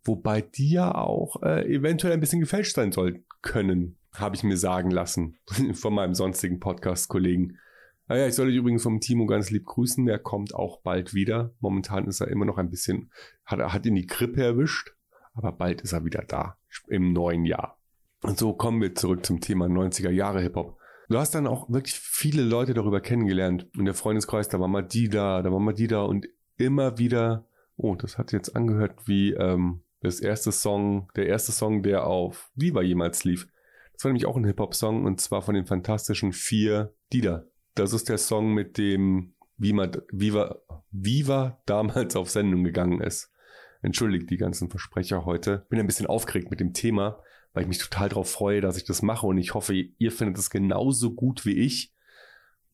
Wobei 0.05 0.43
die 0.43 0.71
ja 0.71 0.95
auch 0.95 1.43
äh, 1.43 1.67
eventuell 1.67 2.13
ein 2.13 2.21
bisschen 2.21 2.41
gefälscht 2.41 2.75
sein 2.75 2.93
soll 2.93 3.25
können, 3.41 3.97
habe 4.13 4.37
ich 4.37 4.43
mir 4.43 4.57
sagen 4.57 4.91
lassen 4.91 5.37
von 5.73 5.95
meinem 5.95 6.15
sonstigen 6.15 6.61
Podcast-Kollegen. 6.61 7.59
Ah 8.07 8.17
ja, 8.17 8.27
ich 8.27 8.35
soll 8.35 8.49
dich 8.49 8.57
übrigens 8.57 8.83
vom 8.83 9.01
Timo 9.01 9.25
ganz 9.27 9.51
lieb 9.51 9.65
grüßen. 9.65 10.05
Der 10.05 10.19
kommt 10.19 10.55
auch 10.55 10.83
bald 10.83 11.15
wieder. 11.15 11.55
Momentan 11.61 12.07
ist 12.07 12.21
er 12.21 12.29
immer 12.29 12.45
noch 12.45 12.59
ein 12.59 12.71
bisschen, 12.71 13.11
hat, 13.47 13.61
hat 13.61 13.87
ihn 13.87 13.95
die 13.95 14.07
Grippe 14.07 14.43
erwischt, 14.43 14.93
aber 15.33 15.53
bald 15.53 15.81
ist 15.81 15.93
er 15.93 16.05
wieder 16.05 16.23
da 16.23 16.59
im 16.89 17.15
neuen 17.15 17.47
Jahr. 17.47 17.79
Und 18.23 18.39
so 18.39 18.53
kommen 18.53 18.83
wir 18.83 18.95
zurück 18.95 19.25
zum 19.25 19.41
Thema 19.41 19.67
90er 19.67 20.11
Jahre 20.11 20.43
Hip-Hop. 20.43 20.79
Du 21.09 21.19
hast 21.19 21.35
dann 21.35 21.47
auch 21.47 21.71
wirklich 21.71 21.95
viele 21.95 22.43
Leute 22.43 22.75
darüber 22.75 23.01
kennengelernt. 23.01 23.69
In 23.77 23.85
der 23.85 23.95
Freundeskreis, 23.95 24.49
da 24.49 24.61
war 24.61 24.69
mal 24.69 24.83
die 24.83 25.09
da, 25.09 25.43
da 25.43 25.53
war 25.53 25.61
mal 25.61 25.75
die 25.75 25.87
da 25.87 26.03
und 26.03 26.27
immer 26.57 26.99
wieder, 26.99 27.47
oh, 27.77 27.95
das 27.95 28.17
hat 28.19 28.33
jetzt 28.33 28.55
angehört 28.57 29.07
wie 29.07 29.33
ähm, 29.33 29.84
das 30.05 30.21
erste 30.21 30.53
Song, 30.53 31.11
der 31.17 31.27
erste 31.27 31.51
Song, 31.51 31.83
der 31.83 32.07
auf 32.07 32.51
Viva 32.55 32.83
jemals 32.83 33.25
lief. 33.25 33.49
Das 33.95 34.05
war 34.05 34.11
nämlich 34.11 34.27
auch 34.27 34.37
ein 34.37 34.45
Hip-Hop-Song 34.45 35.05
und 35.05 35.21
zwar 35.21 35.41
von 35.41 35.55
den 35.55 35.67
fantastischen 35.67 36.33
vier 36.33 36.95
Dida. 37.13 37.47
Das 37.75 37.93
ist 37.93 38.09
der 38.09 38.19
Song, 38.19 38.53
mit 38.53 38.77
dem 38.77 39.35
Viva, 39.57 39.91
Viva, 40.13 40.61
Viva 40.91 41.63
damals 41.67 42.17
auf 42.17 42.29
Sendung 42.29 42.65
gegangen 42.65 43.01
ist. 43.01 43.33
Entschuldigt 43.81 44.31
die 44.31 44.37
ganzen 44.37 44.69
Versprecher 44.69 45.25
heute. 45.25 45.67
Bin 45.71 45.81
ein 45.81 45.87
bisschen 45.87 46.07
aufgeregt 46.07 46.51
mit 46.51 46.61
dem 46.61 46.75
Thema, 46.75 47.23
weil 47.53 47.63
ich 47.63 47.69
mich 47.69 47.79
total 47.79 48.11
darauf 48.11 48.31
freue, 48.31 48.61
dass 48.61 48.77
ich 48.77 48.85
das 48.85 49.01
mache 49.01 49.27
und 49.27 49.39
ich 49.39 49.55
hoffe, 49.55 49.75
ihr 49.75 50.13
findet 50.13 50.37
es 50.39 50.51
genauso 50.51 51.15
gut 51.15 51.47
wie 51.47 51.59
ich 51.59 51.95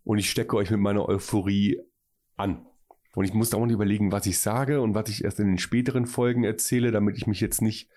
und 0.02 0.18
ich 0.18 0.30
stecke 0.30 0.56
euch 0.56 0.70
mit 0.70 0.80
meiner 0.80 1.08
Euphorie 1.08 1.80
an. 2.36 2.66
Und 3.14 3.24
ich 3.24 3.34
muss 3.34 3.50
dauernd 3.50 3.72
überlegen, 3.72 4.12
was 4.12 4.26
ich 4.26 4.38
sage 4.38 4.80
und 4.80 4.94
was 4.94 5.08
ich 5.08 5.24
erst 5.24 5.40
in 5.40 5.48
den 5.48 5.58
späteren 5.58 6.06
Folgen 6.06 6.44
erzähle, 6.44 6.92
damit 6.92 7.16
ich 7.16 7.26
mich 7.26 7.40
jetzt 7.40 7.60
nicht, 7.60 7.90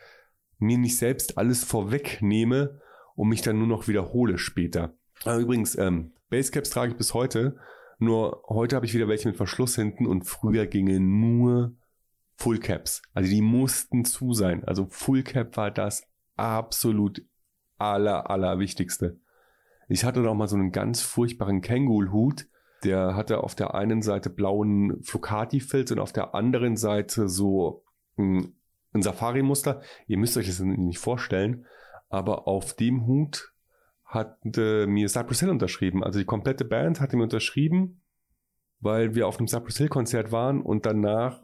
mir 0.58 0.78
nicht 0.78 0.97
selbst 0.97 1.38
alles 1.38 1.63
vorwegnehme 1.63 2.82
und 3.15 3.30
mich 3.30 3.41
dann 3.41 3.60
nur 3.60 3.67
noch 3.67 3.88
wiederhole 3.88 4.38
später. 4.38 4.95
Aber 5.23 5.38
übrigens, 5.38 5.78
ähm, 5.78 6.13
Basecaps 6.30 6.71
trage 6.71 6.91
ich 6.93 6.97
bis 6.97 7.13
heute, 7.13 7.58
nur 7.99 8.43
heute 8.49 8.76
habe 8.76 8.86
ich 8.86 8.93
wieder 8.93 9.08
welche 9.08 9.28
mit 9.28 9.38
Verschluss 9.38 9.76
hinten 9.76 10.08
und 10.08 10.23
früher 10.23 10.65
gingen 10.65 11.19
nur 11.19 11.76
Full 12.36 12.60
Caps. 12.60 13.02
Also 13.13 13.30
die 13.30 13.41
mussten 13.41 14.06
zu 14.06 14.34
sein. 14.34 14.63
Also 14.65 14.88
Full 14.89 15.23
Cap 15.23 15.56
war 15.56 15.71
das 15.71 16.04
absolut 16.36 17.23
aller, 17.78 18.30
aller 18.30 18.60
wichtigste. 18.60 19.19
Ich 19.88 20.04
hatte 20.04 20.21
noch 20.21 20.34
mal 20.34 20.47
so 20.47 20.56
einen 20.56 20.71
ganz 20.71 21.02
furchtbaren 21.02 21.62
Känguru-Hut. 21.62 22.47
Der 22.84 23.15
hatte 23.15 23.43
auf 23.43 23.56
der 23.56 23.74
einen 23.74 24.02
Seite 24.02 24.30
blauen 24.30 25.02
Flocati-Filz 25.04 25.91
und 25.91 26.00
auf 26.00 26.13
der 26.13 26.36
anderen 26.36 26.76
Seite 26.76 27.30
so 27.30 27.84
ein, 28.17 28.54
ein 28.93 29.02
Safari-Muster. 29.02 29.82
Ihr 30.08 30.17
müsst 30.17 30.38
euch 30.38 30.48
das 30.48 30.60
nicht 30.60 31.00
vorstellen. 31.00 31.65
Aber 32.10 32.48
auf 32.48 32.74
dem 32.76 33.08
Hut 33.08 33.54
hat 34.06 34.38
mir 34.46 35.10
Cypress 35.10 35.39
Hill 35.39 35.50
unterschrieben. 35.50 36.04
Also 36.04 36.19
die 36.19 36.26
komplette 36.26 36.65
Band 36.65 37.00
hatte 37.00 37.17
mir 37.17 37.24
unterschrieben, 37.24 38.02
weil 38.80 39.15
wir 39.15 39.28
auf 39.28 39.39
einem 39.39 39.48
Cypress 39.48 39.78
Hill 39.78 39.89
Konzert 39.89 40.32
waren 40.32 40.62
und 40.62 40.86
danach 40.86 41.41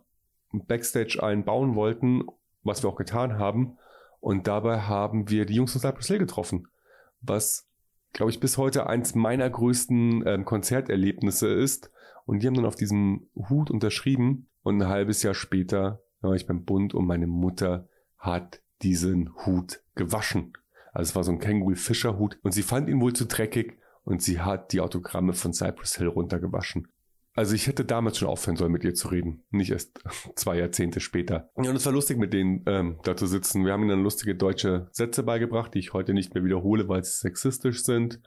Backstage 0.52 1.22
einen 1.22 1.46
bauen 1.46 1.76
wollten, 1.76 2.26
was 2.64 2.84
wir 2.84 2.90
auch 2.90 2.96
getan 2.96 3.40
haben. 3.40 3.78
Und 4.20 4.48
dabei 4.48 4.82
haben 4.82 5.30
wir 5.30 5.46
die 5.46 5.56
Jungs 5.56 5.72
von 5.72 5.82
Cypress 5.82 6.08
Hill 6.08 6.20
getroffen, 6.20 6.68
was 7.22 7.69
glaube 8.14 8.32
ich, 8.32 8.40
bis 8.40 8.58
heute 8.58 8.88
eins 8.88 9.16
meiner 9.16 9.50
größten 9.50 10.24
ähm, 10.26 10.46
Konzerterlebnisse 10.46 11.48
ist. 11.48 11.92
Und 12.26 12.42
die 12.42 12.48
haben 12.48 12.56
dann 12.56 12.66
auf 12.66 12.76
diesem 12.76 13.28
Hut 13.36 13.72
unterschrieben. 13.72 14.48
Und 14.64 14.82
ein 14.82 14.88
halbes 14.88 15.24
Jahr 15.24 15.34
später 15.34 16.02
war 16.22 16.36
ich 16.36 16.46
beim 16.46 16.66
Bund 16.66 16.94
und 16.94 17.06
meine 17.06 17.28
Mutter 17.28 17.88
hat 18.18 18.62
diesen 18.82 19.34
Hut 19.46 19.82
gewaschen. 19.96 20.54
Also 20.92 21.10
es 21.10 21.16
war 21.16 21.24
so 21.24 21.32
ein 21.32 21.40
Känguru 21.40 21.76
Fischer 21.76 22.18
Hut 22.18 22.40
und 22.44 22.52
sie 22.52 22.64
fand 22.64 22.90
ihn 22.90 23.02
wohl 23.02 23.14
zu 23.14 23.26
dreckig 23.26 23.78
und 24.04 24.22
sie 24.22 24.40
hat 24.40 24.74
die 24.74 24.82
Autogramme 24.82 25.34
von 25.34 25.54
Cypress 25.54 25.98
Hill 25.98 26.08
runtergewaschen. 26.08 26.88
Also 27.40 27.56
ich 27.56 27.68
hätte 27.68 27.86
damals 27.86 28.18
schon 28.18 28.28
aufhören 28.28 28.58
sollen, 28.58 28.74
mit 28.74 28.84
ihr 28.84 28.96
zu 28.96 29.08
reden. 29.08 29.46
Nicht 29.50 29.72
erst 29.72 30.02
zwei 30.36 30.58
Jahrzehnte 30.58 31.00
später. 31.00 31.50
Und 31.54 31.68
es 31.68 31.86
war 31.86 31.94
lustig, 31.94 32.18
mit 32.18 32.34
denen 32.34 32.66
ähm, 32.66 33.00
da 33.04 33.16
zu 33.16 33.28
sitzen. 33.28 33.64
Wir 33.64 33.72
haben 33.72 33.84
ihnen 33.84 33.92
dann 33.92 34.04
lustige 34.04 34.36
deutsche 34.36 34.90
Sätze 34.92 35.24
beigebracht, 35.24 35.74
die 35.74 35.80
ich 35.80 35.94
heute 35.94 36.14
nicht 36.14 36.34
mehr 36.34 36.44
wiederhole, 36.44 36.90
weil 36.90 37.02
sie 37.02 37.18
sexistisch 37.18 37.86
sind. 37.86 38.20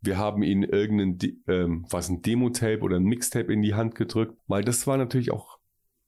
Wir 0.00 0.18
haben 0.18 0.42
ihnen 0.42 0.64
irgendein, 0.64 1.40
ähm, 1.46 1.86
was 1.88 2.08
ein 2.08 2.20
Demo-Tape 2.20 2.80
oder 2.80 2.96
ein 2.96 3.04
Mixtape 3.04 3.52
in 3.52 3.62
die 3.62 3.76
Hand 3.76 3.94
gedrückt, 3.94 4.36
weil 4.48 4.64
das 4.64 4.88
war 4.88 4.96
natürlich 4.96 5.30
auch 5.30 5.60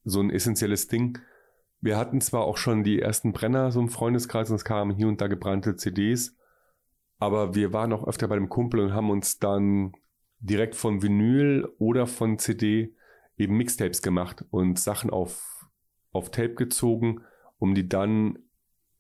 so 0.03 0.19
ein 0.19 0.31
essentielles 0.31 0.89
Ding. 0.89 1.21
Wir 1.81 1.97
hatten 1.97 2.21
zwar 2.21 2.47
auch 2.47 2.57
schon 2.57 2.83
die 2.83 3.01
ersten 3.01 3.33
Brenner 3.33 3.71
so 3.71 3.79
im 3.79 3.91
Freundeskreis 3.91 4.51
und 4.51 4.57
es 4.57 4.65
kamen 4.65 4.97
hier 4.97 5.07
und 5.07 5.21
da 5.21 5.29
gebrannte 5.29 5.77
CDs, 5.77 6.37
aber 7.21 7.55
wir 7.55 7.73
waren 7.73 7.93
auch 7.93 8.09
öfter 8.09 8.27
bei 8.27 8.35
dem 8.35 8.49
Kumpel 8.49 8.81
und 8.81 8.93
haben 8.93 9.11
uns 9.11 9.39
dann 9.39 9.93
direkt 10.41 10.75
von 10.75 11.03
Vinyl 11.03 11.69
oder 11.79 12.07
von 12.07 12.39
CD 12.39 12.95
eben 13.37 13.57
Mixtapes 13.57 14.03
gemacht 14.03 14.45
und 14.51 14.79
Sachen 14.79 15.11
auf, 15.11 15.69
auf 16.13 16.31
Tape 16.31 16.55
gezogen, 16.55 17.23
um 17.59 17.75
die 17.75 17.89
dann 17.89 18.39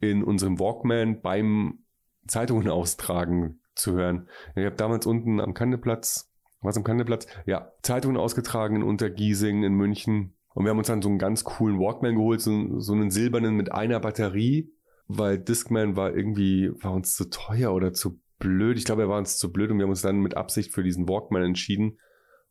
in 0.01 0.25
unserem 0.25 0.59
Walkman 0.59 1.21
beim 1.21 1.81
Zeitungen 2.27 2.69
austragen 2.71 3.61
zu 3.75 3.93
hören. 3.93 4.29
Ich 4.55 4.65
habe 4.65 4.77
damals 4.77 5.07
unten 5.07 5.41
am 5.41 5.55
Kandeplatz, 5.55 6.33
was 6.61 6.77
am 6.77 6.85
Kandeplatz? 6.85 7.27
Ja, 7.47 7.73
Zeitungen 7.83 8.19
ausgetragen 8.19 8.77
in 8.77 8.83
Untergiesing, 8.83 9.63
in 9.63 9.75
München. 9.75 10.35
Und 10.53 10.65
wir 10.65 10.71
haben 10.71 10.79
uns 10.79 10.89
dann 10.89 11.01
so 11.01 11.09
einen 11.09 11.19
ganz 11.19 11.45
coolen 11.45 11.79
Walkman 11.79 12.17
geholt, 12.17 12.41
so, 12.41 12.79
so 12.81 12.93
einen 12.93 13.11
silbernen 13.11 13.55
mit 13.57 13.73
einer 13.73 14.01
Batterie, 14.01 14.73
weil 15.07 15.39
Discman 15.39 15.97
war 15.97 16.15
irgendwie, 16.15 16.71
war 16.83 16.93
uns 16.93 17.15
zu 17.15 17.31
teuer 17.31 17.73
oder 17.73 17.93
zu 17.93 18.21
blöd. 18.41 18.77
Ich 18.77 18.85
glaube, 18.85 19.03
er 19.03 19.09
war 19.09 19.19
uns 19.19 19.39
zu 19.39 19.53
blöd 19.53 19.71
und 19.71 19.79
wir 19.79 19.85
haben 19.85 19.91
uns 19.91 20.03
dann 20.03 20.19
mit 20.19 20.37
Absicht 20.37 20.73
für 20.73 20.83
diesen 20.83 21.09
Walkman 21.09 21.45
entschieden 21.45 21.99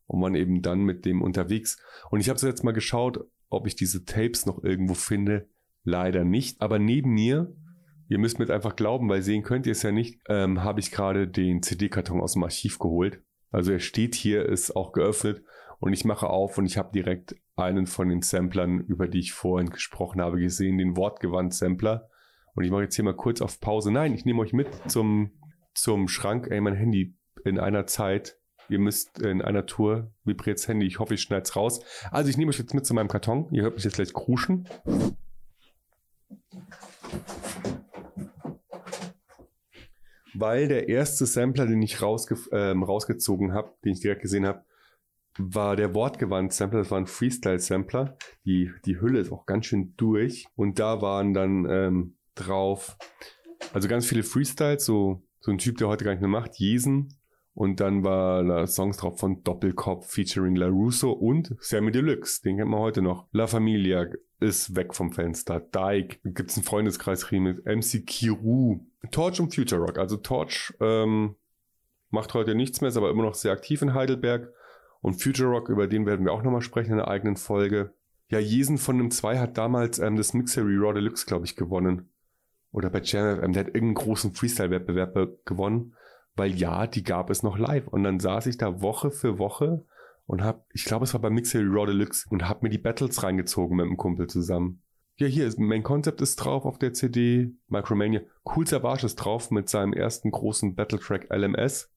und 0.06 0.22
waren 0.22 0.34
eben 0.34 0.62
dann 0.62 0.80
mit 0.80 1.04
dem 1.04 1.20
unterwegs. 1.20 1.78
Und 2.10 2.20
ich 2.20 2.30
habe 2.30 2.38
so 2.38 2.46
jetzt 2.46 2.64
mal 2.64 2.72
geschaut, 2.72 3.26
ob 3.50 3.66
ich 3.66 3.76
diese 3.76 4.04
Tapes 4.06 4.46
noch 4.46 4.64
irgendwo 4.64 4.94
finde. 4.94 5.48
Leider 5.84 6.24
nicht. 6.24 6.62
Aber 6.62 6.78
neben 6.78 7.10
mir, 7.10 7.54
ihr 8.08 8.18
müsst 8.18 8.38
mir 8.38 8.48
einfach 8.48 8.76
glauben, 8.76 9.08
weil 9.08 9.22
sehen 9.22 9.42
könnt 9.42 9.66
ihr 9.66 9.72
es 9.72 9.82
ja 9.82 9.92
nicht, 9.92 10.20
ähm, 10.28 10.62
habe 10.62 10.80
ich 10.80 10.90
gerade 10.90 11.28
den 11.28 11.62
CD-Karton 11.62 12.20
aus 12.20 12.32
dem 12.32 12.44
Archiv 12.44 12.78
geholt. 12.78 13.22
Also 13.50 13.72
er 13.72 13.80
steht 13.80 14.14
hier, 14.14 14.46
ist 14.46 14.76
auch 14.76 14.92
geöffnet 14.92 15.42
und 15.80 15.92
ich 15.92 16.04
mache 16.04 16.28
auf 16.28 16.58
und 16.58 16.66
ich 16.66 16.76
habe 16.76 16.92
direkt 16.92 17.36
einen 17.56 17.86
von 17.86 18.08
den 18.08 18.22
Samplern, 18.22 18.80
über 18.80 19.08
die 19.08 19.18
ich 19.18 19.32
vorhin 19.32 19.70
gesprochen 19.70 20.20
habe, 20.20 20.38
gesehen, 20.38 20.78
den 20.78 20.96
Wortgewandt-Sampler. 20.96 22.08
Und 22.54 22.64
ich 22.64 22.70
mache 22.70 22.82
jetzt 22.82 22.96
hier 22.96 23.04
mal 23.04 23.16
kurz 23.16 23.40
auf 23.40 23.60
Pause. 23.60 23.90
Nein, 23.90 24.14
ich 24.14 24.24
nehme 24.24 24.40
euch 24.40 24.52
mit 24.52 24.68
zum 24.88 25.30
zum 25.74 26.08
Schrank, 26.08 26.48
ey, 26.50 26.60
mein 26.60 26.74
Handy 26.74 27.14
in 27.44 27.58
einer 27.58 27.86
Zeit, 27.86 28.36
ihr 28.68 28.78
müsst 28.78 29.18
in 29.18 29.42
einer 29.42 29.66
Tour 29.66 30.12
vibriert's 30.24 30.68
Handy, 30.68 30.86
ich 30.86 30.98
hoffe, 30.98 31.14
ich 31.14 31.22
schneid's 31.22 31.56
raus. 31.56 31.80
Also 32.10 32.30
ich 32.30 32.36
nehme 32.36 32.50
euch 32.50 32.58
jetzt 32.58 32.74
mit 32.74 32.86
zu 32.86 32.94
meinem 32.94 33.08
Karton, 33.08 33.48
ihr 33.50 33.62
hört 33.62 33.74
mich 33.74 33.84
jetzt 33.84 33.94
gleich 33.94 34.12
kruschen. 34.12 34.68
Weil 40.34 40.68
der 40.68 40.88
erste 40.88 41.26
Sampler, 41.26 41.66
den 41.66 41.82
ich 41.82 42.00
rausge 42.00 42.36
ähm, 42.52 42.82
rausgezogen 42.82 43.52
habe, 43.52 43.74
den 43.84 43.92
ich 43.92 44.00
direkt 44.00 44.22
gesehen 44.22 44.46
habe, 44.46 44.64
war 45.38 45.76
der 45.76 45.94
Wortgewandt-Sampler, 45.94 46.80
das 46.80 46.90
war 46.90 46.98
ein 46.98 47.06
Freestyle-Sampler. 47.06 48.16
Die, 48.44 48.70
die 48.84 49.00
Hülle 49.00 49.20
ist 49.20 49.32
auch 49.32 49.46
ganz 49.46 49.66
schön 49.66 49.94
durch. 49.96 50.46
Und 50.54 50.78
da 50.78 51.02
waren 51.02 51.34
dann 51.34 51.66
ähm, 51.68 52.16
drauf, 52.34 52.96
also 53.72 53.88
ganz 53.88 54.06
viele 54.06 54.22
Freestyles, 54.22 54.84
so 54.84 55.22
so 55.40 55.50
ein 55.50 55.58
Typ, 55.58 55.78
der 55.78 55.88
heute 55.88 56.04
gar 56.04 56.12
nicht 56.12 56.20
mehr 56.20 56.28
macht, 56.28 56.56
Jesen. 56.56 57.14
Und 57.52 57.80
dann 57.80 58.04
war 58.04 58.44
da 58.44 58.66
Songs 58.66 58.98
drauf 58.98 59.18
von 59.18 59.42
Doppelkopf 59.42 60.06
featuring 60.06 60.54
La 60.54 60.68
Russo 60.68 61.10
und 61.10 61.56
Sammy 61.60 61.90
Deluxe, 61.90 62.42
den 62.42 62.58
kennt 62.58 62.70
man 62.70 62.80
heute 62.80 63.02
noch. 63.02 63.26
La 63.32 63.46
Familia 63.46 64.06
ist 64.38 64.76
weg 64.76 64.94
vom 64.94 65.12
Fenster. 65.12 65.60
Dyke, 65.60 66.18
gibt's 66.24 66.56
einen 66.56 66.64
Freundeskreis 66.64 67.30
mit 67.32 67.64
MC 67.66 68.06
Kiru. 68.06 68.86
Torch 69.10 69.40
und 69.40 69.54
Future 69.54 69.80
Rock. 69.80 69.98
Also 69.98 70.16
Torch 70.16 70.72
ähm, 70.80 71.34
macht 72.10 72.34
heute 72.34 72.54
nichts 72.54 72.80
mehr, 72.80 72.88
ist 72.88 72.96
aber 72.96 73.10
immer 73.10 73.24
noch 73.24 73.34
sehr 73.34 73.52
aktiv 73.52 73.82
in 73.82 73.94
Heidelberg. 73.94 74.52
Und 75.00 75.20
Future 75.20 75.50
Rock, 75.50 75.68
über 75.68 75.86
den 75.86 76.06
werden 76.06 76.24
wir 76.24 76.32
auch 76.32 76.42
nochmal 76.42 76.62
sprechen 76.62 76.92
in 76.92 77.00
einer 77.00 77.08
eigenen 77.08 77.36
Folge. 77.36 77.92
Ja, 78.28 78.38
Jesen 78.38 78.78
von 78.78 78.96
einem 78.96 79.10
2 79.10 79.38
hat 79.38 79.58
damals 79.58 79.98
ähm, 79.98 80.16
das 80.16 80.34
Mixery 80.34 80.76
Raw 80.76 80.94
Deluxe, 80.94 81.26
glaube 81.26 81.46
ich, 81.46 81.56
gewonnen 81.56 82.09
oder 82.72 82.90
bei 82.90 83.00
JamFM, 83.00 83.52
der 83.52 83.64
hat 83.64 83.74
irgendeinen 83.74 83.94
großen 83.94 84.34
Freestyle-Wettbewerb 84.34 85.44
gewonnen, 85.44 85.94
weil 86.36 86.54
ja, 86.54 86.86
die 86.86 87.02
gab 87.02 87.30
es 87.30 87.42
noch 87.42 87.58
live. 87.58 87.88
Und 87.88 88.04
dann 88.04 88.20
saß 88.20 88.46
ich 88.46 88.56
da 88.56 88.80
Woche 88.80 89.10
für 89.10 89.38
Woche 89.38 89.84
und 90.26 90.44
hab, 90.44 90.66
ich 90.72 90.84
glaube, 90.84 91.04
es 91.04 91.12
war 91.12 91.20
bei 91.20 91.30
Mixery 91.30 91.66
Raw 91.66 91.86
Deluxe 91.86 92.26
und 92.30 92.48
hab 92.48 92.62
mir 92.62 92.70
die 92.70 92.78
Battles 92.78 93.22
reingezogen 93.22 93.76
mit 93.76 93.86
einem 93.86 93.96
Kumpel 93.96 94.28
zusammen. 94.28 94.82
Ja, 95.16 95.26
hier 95.26 95.46
ist 95.46 95.58
Main 95.58 95.82
Concept 95.82 96.20
ist 96.22 96.36
drauf 96.36 96.64
auf 96.64 96.78
der 96.78 96.94
CD, 96.94 97.52
Micromania. 97.68 98.22
Cool 98.44 98.66
Savage 98.66 99.04
ist 99.04 99.16
drauf 99.16 99.50
mit 99.50 99.68
seinem 99.68 99.92
ersten 99.92 100.30
großen 100.30 100.74
Battletrack 100.76 101.28
LMS. 101.30 101.92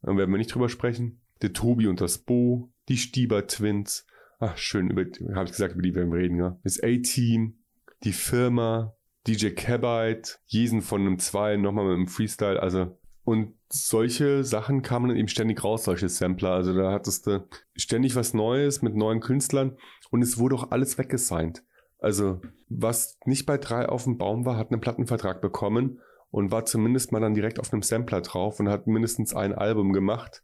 Dann 0.00 0.16
werden 0.16 0.30
wir 0.30 0.38
nicht 0.38 0.54
drüber 0.54 0.68
sprechen. 0.68 1.20
Der 1.42 1.52
Tobi 1.52 1.88
und 1.88 2.00
das 2.00 2.18
Bo, 2.18 2.72
die 2.88 2.96
Stieber 2.96 3.46
Twins. 3.46 4.06
Ach, 4.38 4.56
schön, 4.56 4.88
über, 4.88 5.02
habe 5.34 5.44
ich 5.44 5.50
gesagt, 5.50 5.74
über 5.74 5.82
die 5.82 5.94
werden 5.94 6.10
wir 6.12 6.20
reden, 6.20 6.38
ja. 6.38 6.58
Das 6.64 6.82
A-Team, 6.82 7.58
die 8.02 8.12
Firma, 8.12 8.96
DJ 9.26 9.50
Cabite, 9.50 10.38
Jesen 10.46 10.82
von 10.82 11.02
einem 11.02 11.18
2, 11.18 11.56
nochmal 11.56 11.86
mit 11.86 11.94
einem 11.94 12.08
Freestyle, 12.08 12.60
also 12.60 12.98
und 13.24 13.54
solche 13.68 14.44
Sachen 14.44 14.82
kamen 14.82 15.08
dann 15.08 15.16
eben 15.16 15.28
ständig 15.28 15.62
raus, 15.62 15.84
solche 15.84 16.08
Sampler. 16.08 16.50
Also 16.50 16.74
da 16.74 16.92
hattest 16.92 17.26
du 17.26 17.46
ständig 17.76 18.16
was 18.16 18.34
Neues 18.34 18.82
mit 18.82 18.96
neuen 18.96 19.20
Künstlern 19.20 19.76
und 20.10 20.22
es 20.22 20.38
wurde 20.38 20.56
auch 20.56 20.70
alles 20.70 20.98
weggesigned. 20.98 21.62
Also 21.98 22.40
was 22.68 23.18
nicht 23.24 23.46
bei 23.46 23.58
drei 23.58 23.88
auf 23.88 24.04
dem 24.04 24.18
Baum 24.18 24.44
war, 24.44 24.56
hat 24.56 24.72
einen 24.72 24.80
Plattenvertrag 24.80 25.40
bekommen 25.40 26.00
und 26.30 26.50
war 26.50 26.64
zumindest 26.64 27.12
mal 27.12 27.20
dann 27.20 27.34
direkt 27.34 27.60
auf 27.60 27.72
einem 27.72 27.82
Sampler 27.82 28.22
drauf 28.22 28.58
und 28.58 28.68
hat 28.68 28.88
mindestens 28.88 29.34
ein 29.34 29.54
Album 29.54 29.92
gemacht. 29.92 30.42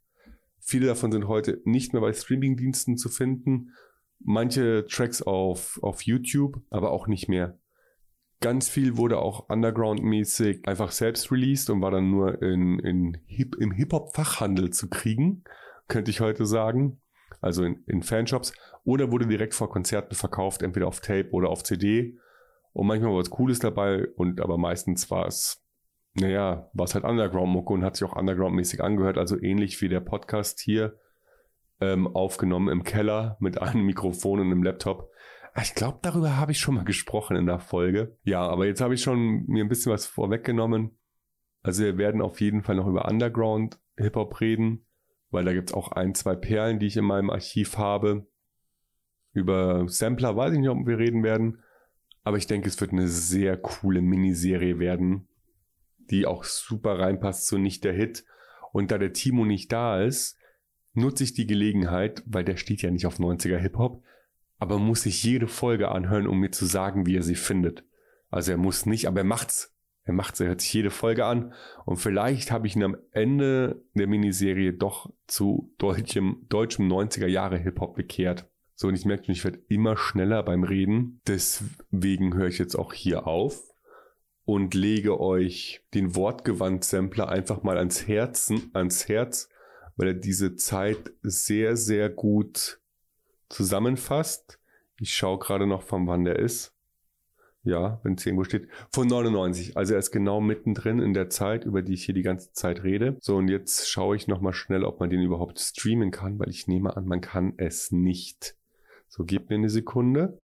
Viele 0.60 0.86
davon 0.86 1.10
sind 1.10 1.26
heute 1.26 1.60
nicht 1.64 1.92
mehr 1.92 2.02
bei 2.02 2.12
Streamingdiensten 2.12 2.96
zu 2.96 3.08
finden. 3.08 3.72
Manche 4.20 4.86
Tracks 4.86 5.22
auf, 5.22 5.80
auf 5.82 6.02
YouTube, 6.02 6.60
aber 6.70 6.92
auch 6.92 7.08
nicht 7.08 7.28
mehr. 7.28 7.58
Ganz 8.40 8.68
viel 8.68 8.96
wurde 8.96 9.18
auch 9.18 9.48
underground-mäßig 9.48 10.68
einfach 10.68 10.92
selbst 10.92 11.32
released 11.32 11.70
und 11.70 11.82
war 11.82 11.90
dann 11.90 12.10
nur 12.10 12.40
in, 12.40 12.78
in 12.78 13.18
Hip, 13.26 13.56
im 13.56 13.72
Hip-Hop-Fachhandel 13.72 14.70
zu 14.70 14.88
kriegen, 14.88 15.42
könnte 15.88 16.12
ich 16.12 16.20
heute 16.20 16.46
sagen. 16.46 17.00
Also 17.40 17.64
in, 17.64 17.82
in 17.86 18.02
Fanshops. 18.02 18.52
Oder 18.84 19.10
wurde 19.10 19.26
direkt 19.26 19.54
vor 19.54 19.70
Konzerten 19.70 20.14
verkauft, 20.14 20.62
entweder 20.62 20.86
auf 20.86 21.00
Tape 21.00 21.30
oder 21.32 21.48
auf 21.48 21.64
CD. 21.64 22.16
Und 22.72 22.86
manchmal 22.86 23.10
war 23.10 23.18
was 23.18 23.30
Cooles 23.30 23.58
dabei 23.58 24.06
und 24.16 24.40
aber 24.40 24.56
meistens 24.56 25.10
war 25.10 25.26
es, 25.26 25.64
naja, 26.14 26.70
war 26.74 26.84
es 26.84 26.94
halt 26.94 27.04
Underground-Mucke 27.04 27.72
und 27.72 27.84
hat 27.84 27.96
sich 27.96 28.08
auch 28.08 28.16
Underground-mäßig 28.16 28.82
angehört. 28.82 29.18
Also 29.18 29.36
ähnlich 29.40 29.80
wie 29.82 29.88
der 29.88 30.00
Podcast 30.00 30.60
hier 30.60 30.96
ähm, 31.80 32.06
aufgenommen 32.06 32.68
im 32.68 32.84
Keller 32.84 33.36
mit 33.40 33.60
einem 33.60 33.84
Mikrofon 33.84 34.40
und 34.40 34.46
einem 34.46 34.62
Laptop. 34.62 35.10
Ah, 35.58 35.62
ich 35.64 35.74
glaube, 35.74 35.98
darüber 36.02 36.36
habe 36.36 36.52
ich 36.52 36.60
schon 36.60 36.76
mal 36.76 36.84
gesprochen 36.84 37.36
in 37.36 37.46
der 37.46 37.58
Folge. 37.58 38.16
Ja, 38.22 38.46
aber 38.46 38.66
jetzt 38.66 38.80
habe 38.80 38.94
ich 38.94 39.02
schon 39.02 39.44
mir 39.48 39.64
ein 39.64 39.68
bisschen 39.68 39.90
was 39.90 40.06
vorweggenommen. 40.06 40.96
Also 41.62 41.82
wir 41.82 41.98
werden 41.98 42.22
auf 42.22 42.40
jeden 42.40 42.62
Fall 42.62 42.76
noch 42.76 42.86
über 42.86 43.08
Underground 43.08 43.76
Hip-Hop 43.96 44.40
reden, 44.40 44.86
weil 45.32 45.44
da 45.44 45.52
gibt 45.52 45.70
es 45.70 45.74
auch 45.74 45.90
ein, 45.90 46.14
zwei 46.14 46.36
Perlen, 46.36 46.78
die 46.78 46.86
ich 46.86 46.96
in 46.96 47.04
meinem 47.04 47.28
Archiv 47.28 47.76
habe. 47.76 48.28
Über 49.32 49.88
Sampler 49.88 50.36
weiß 50.36 50.52
ich 50.52 50.60
nicht, 50.60 50.68
ob 50.68 50.86
wir 50.86 50.96
reden 50.96 51.24
werden. 51.24 51.60
Aber 52.22 52.36
ich 52.36 52.46
denke, 52.46 52.68
es 52.68 52.80
wird 52.80 52.92
eine 52.92 53.08
sehr 53.08 53.56
coole 53.56 54.00
Miniserie 54.00 54.78
werden, 54.78 55.26
die 56.08 56.24
auch 56.24 56.44
super 56.44 57.00
reinpasst 57.00 57.48
zu 57.48 57.58
Nicht 57.58 57.82
der 57.82 57.94
Hit. 57.94 58.24
Und 58.70 58.92
da 58.92 58.98
der 58.98 59.12
Timo 59.12 59.44
nicht 59.44 59.72
da 59.72 60.00
ist, 60.00 60.38
nutze 60.92 61.24
ich 61.24 61.34
die 61.34 61.48
Gelegenheit, 61.48 62.22
weil 62.26 62.44
der 62.44 62.56
steht 62.56 62.82
ja 62.82 62.92
nicht 62.92 63.06
auf 63.06 63.18
90er 63.18 63.58
Hip-Hop, 63.58 64.04
aber 64.58 64.78
muss 64.78 65.02
sich 65.02 65.22
jede 65.22 65.48
Folge 65.48 65.90
anhören, 65.90 66.26
um 66.26 66.40
mir 66.40 66.50
zu 66.50 66.66
sagen, 66.66 67.06
wie 67.06 67.16
er 67.16 67.22
sie 67.22 67.34
findet. 67.34 67.84
Also 68.30 68.52
er 68.52 68.58
muss 68.58 68.86
nicht, 68.86 69.06
aber 69.06 69.20
er 69.20 69.24
macht's. 69.24 69.74
Er 70.04 70.14
macht's, 70.14 70.40
er 70.40 70.48
hört 70.48 70.62
sich 70.62 70.72
jede 70.72 70.90
Folge 70.90 71.26
an 71.26 71.52
und 71.84 71.98
vielleicht 71.98 72.50
habe 72.50 72.66
ich 72.66 72.74
ihn 72.74 72.82
am 72.82 72.96
Ende 73.10 73.84
der 73.92 74.06
Miniserie 74.06 74.72
doch 74.72 75.12
zu 75.26 75.74
deutschem, 75.76 76.46
deutschem 76.48 76.90
90er 76.90 77.26
Jahre 77.26 77.58
Hip-Hop 77.58 77.94
bekehrt. 77.94 78.48
So, 78.74 78.88
und 78.88 78.94
ich 78.94 79.04
merke 79.04 79.24
schon, 79.24 79.34
ich 79.34 79.44
werde 79.44 79.60
immer 79.68 79.98
schneller 79.98 80.42
beim 80.42 80.64
Reden. 80.64 81.20
Deswegen 81.26 82.34
höre 82.34 82.46
ich 82.46 82.58
jetzt 82.58 82.76
auch 82.76 82.94
hier 82.94 83.26
auf 83.26 83.60
und 84.44 84.72
lege 84.72 85.20
euch 85.20 85.82
den 85.92 86.14
Wortgewand-Sampler 86.14 87.28
einfach 87.28 87.62
mal 87.62 87.76
ans 87.76 88.08
Herzen, 88.08 88.70
ans 88.72 89.08
Herz, 89.08 89.50
weil 89.96 90.08
er 90.08 90.14
diese 90.14 90.56
Zeit 90.56 91.12
sehr, 91.22 91.76
sehr 91.76 92.08
gut 92.08 92.80
zusammenfasst. 93.48 94.58
Ich 95.00 95.14
schaue 95.14 95.38
gerade 95.38 95.66
noch, 95.66 95.82
von 95.82 96.06
wann 96.06 96.24
der 96.24 96.38
ist. 96.38 96.74
Ja, 97.64 98.00
wenn 98.02 98.14
es 98.14 98.24
irgendwo 98.24 98.44
steht. 98.44 98.68
Von 98.92 99.08
99. 99.08 99.76
Also 99.76 99.94
er 99.94 99.98
ist 99.98 100.10
genau 100.10 100.40
mittendrin 100.40 101.00
in 101.00 101.12
der 101.12 101.28
Zeit, 101.28 101.64
über 101.64 101.82
die 101.82 101.94
ich 101.94 102.04
hier 102.04 102.14
die 102.14 102.22
ganze 102.22 102.52
Zeit 102.52 102.82
rede. 102.82 103.16
So, 103.20 103.36
und 103.36 103.48
jetzt 103.48 103.90
schaue 103.90 104.16
ich 104.16 104.26
nochmal 104.26 104.54
schnell, 104.54 104.84
ob 104.84 105.00
man 105.00 105.10
den 105.10 105.22
überhaupt 105.22 105.58
streamen 105.58 106.10
kann, 106.10 106.38
weil 106.38 106.48
ich 106.48 106.66
nehme 106.66 106.96
an, 106.96 107.06
man 107.06 107.20
kann 107.20 107.54
es 107.56 107.90
nicht. 107.92 108.56
So, 109.08 109.24
gebt 109.24 109.50
mir 109.50 109.56
eine 109.56 109.70
Sekunde. 109.70 110.38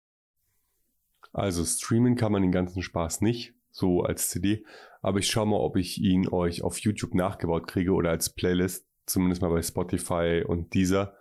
Also 1.33 1.65
streamen 1.65 2.17
kann 2.17 2.33
man 2.33 2.43
den 2.43 2.53
ganzen 2.53 2.83
Spaß 2.83 3.21
nicht, 3.21 3.55
so 3.71 4.03
als 4.03 4.31
CD. 4.31 4.65
Aber 5.03 5.19
ich 5.19 5.29
schaue 5.29 5.47
mal, 5.47 5.61
ob 5.61 5.77
ich 5.77 6.01
ihn 6.01 6.29
euch 6.29 6.63
auf 6.63 6.79
YouTube 6.79 7.15
nachgebaut 7.15 7.67
kriege 7.67 7.93
oder 7.93 8.11
als 8.11 8.31
Playlist, 8.31 8.87
zumindest 9.07 9.43
mal 9.43 9.51
bei 9.51 9.63
Spotify 9.63 10.45
und 10.47 10.75
dieser. 10.75 11.17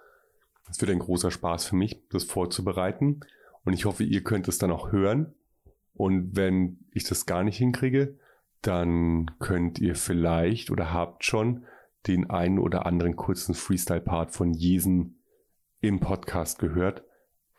Es 0.69 0.79
wird 0.81 0.91
ein 0.91 0.99
großer 0.99 1.31
Spaß 1.31 1.65
für 1.65 1.75
mich, 1.75 2.01
das 2.09 2.23
vorzubereiten. 2.23 3.21
Und 3.65 3.73
ich 3.73 3.85
hoffe, 3.85 4.03
ihr 4.03 4.23
könnt 4.23 4.47
es 4.47 4.57
dann 4.57 4.71
auch 4.71 4.91
hören. 4.91 5.33
Und 5.93 6.35
wenn 6.35 6.79
ich 6.91 7.03
das 7.03 7.25
gar 7.25 7.43
nicht 7.43 7.57
hinkriege, 7.57 8.17
dann 8.61 9.31
könnt 9.39 9.79
ihr 9.79 9.95
vielleicht 9.95 10.69
oder 10.69 10.93
habt 10.93 11.23
schon 11.23 11.65
den 12.07 12.29
einen 12.29 12.59
oder 12.59 12.85
anderen 12.85 13.15
kurzen 13.15 13.53
Freestyle-Part 13.53 14.31
von 14.31 14.53
Jesen 14.53 15.19
im 15.81 15.99
Podcast 15.99 16.59
gehört, 16.59 17.03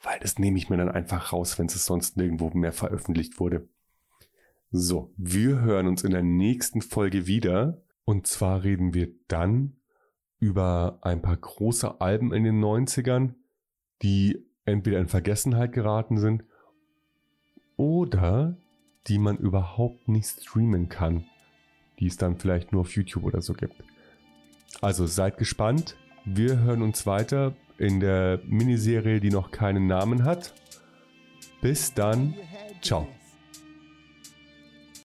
weil 0.03 0.18
das 0.20 0.38
nehme 0.38 0.59
ich 0.59 0.70
mir 0.70 0.77
dann 0.77 0.88
einfach 0.88 1.33
raus, 1.33 1.59
wenn 1.59 1.66
es 1.66 1.85
sonst 1.85 2.16
nirgendwo 2.16 2.51
mehr 2.51 2.73
veröffentlicht 2.73 3.38
wurde. 3.38 3.68
So, 4.70 5.12
wir 5.16 5.61
hören 5.61 5.88
uns 5.88 6.05
in 6.05 6.12
der 6.12 6.23
nächsten 6.23 6.81
Folge 6.81 7.27
wieder. 7.27 7.83
Und 8.05 8.27
zwar 8.27 8.62
reden 8.62 8.94
wir 8.94 9.09
dann 9.29 9.77
über 10.40 10.98
ein 11.03 11.22
paar 11.22 11.37
große 11.37 12.00
Alben 12.00 12.33
in 12.33 12.44
den 12.44 12.61
90ern, 12.61 13.35
die 14.03 14.44
entweder 14.64 14.98
in 14.98 15.09
Vergessenheit 15.09 15.72
geraten 15.72 16.18
sind 16.18 16.44
oder 17.76 18.57
die 19.07 19.18
man 19.18 19.37
überhaupt 19.37 20.09
nicht 20.09 20.42
streamen 20.42 20.88
kann, 20.88 21.24
die 21.98 22.07
es 22.07 22.16
dann 22.16 22.38
vielleicht 22.38 22.72
nur 22.72 22.83
auf 22.83 22.94
YouTube 22.96 23.24
oder 23.24 23.42
so 23.42 23.53
gibt. 23.53 23.76
Also 24.81 25.07
seid 25.07 25.38
gespannt. 25.38 25.96
Wir 26.24 26.59
hören 26.61 26.83
uns 26.83 27.07
weiter 27.07 27.55
in 27.79 28.00
der 28.00 28.40
Miniserie, 28.44 29.20
die 29.20 29.31
noch 29.31 29.50
keinen 29.50 29.87
Namen 29.87 30.24
hat. 30.24 30.55
Bis 31.61 31.94
dann. 31.94 32.35
Ciao. 32.83 33.09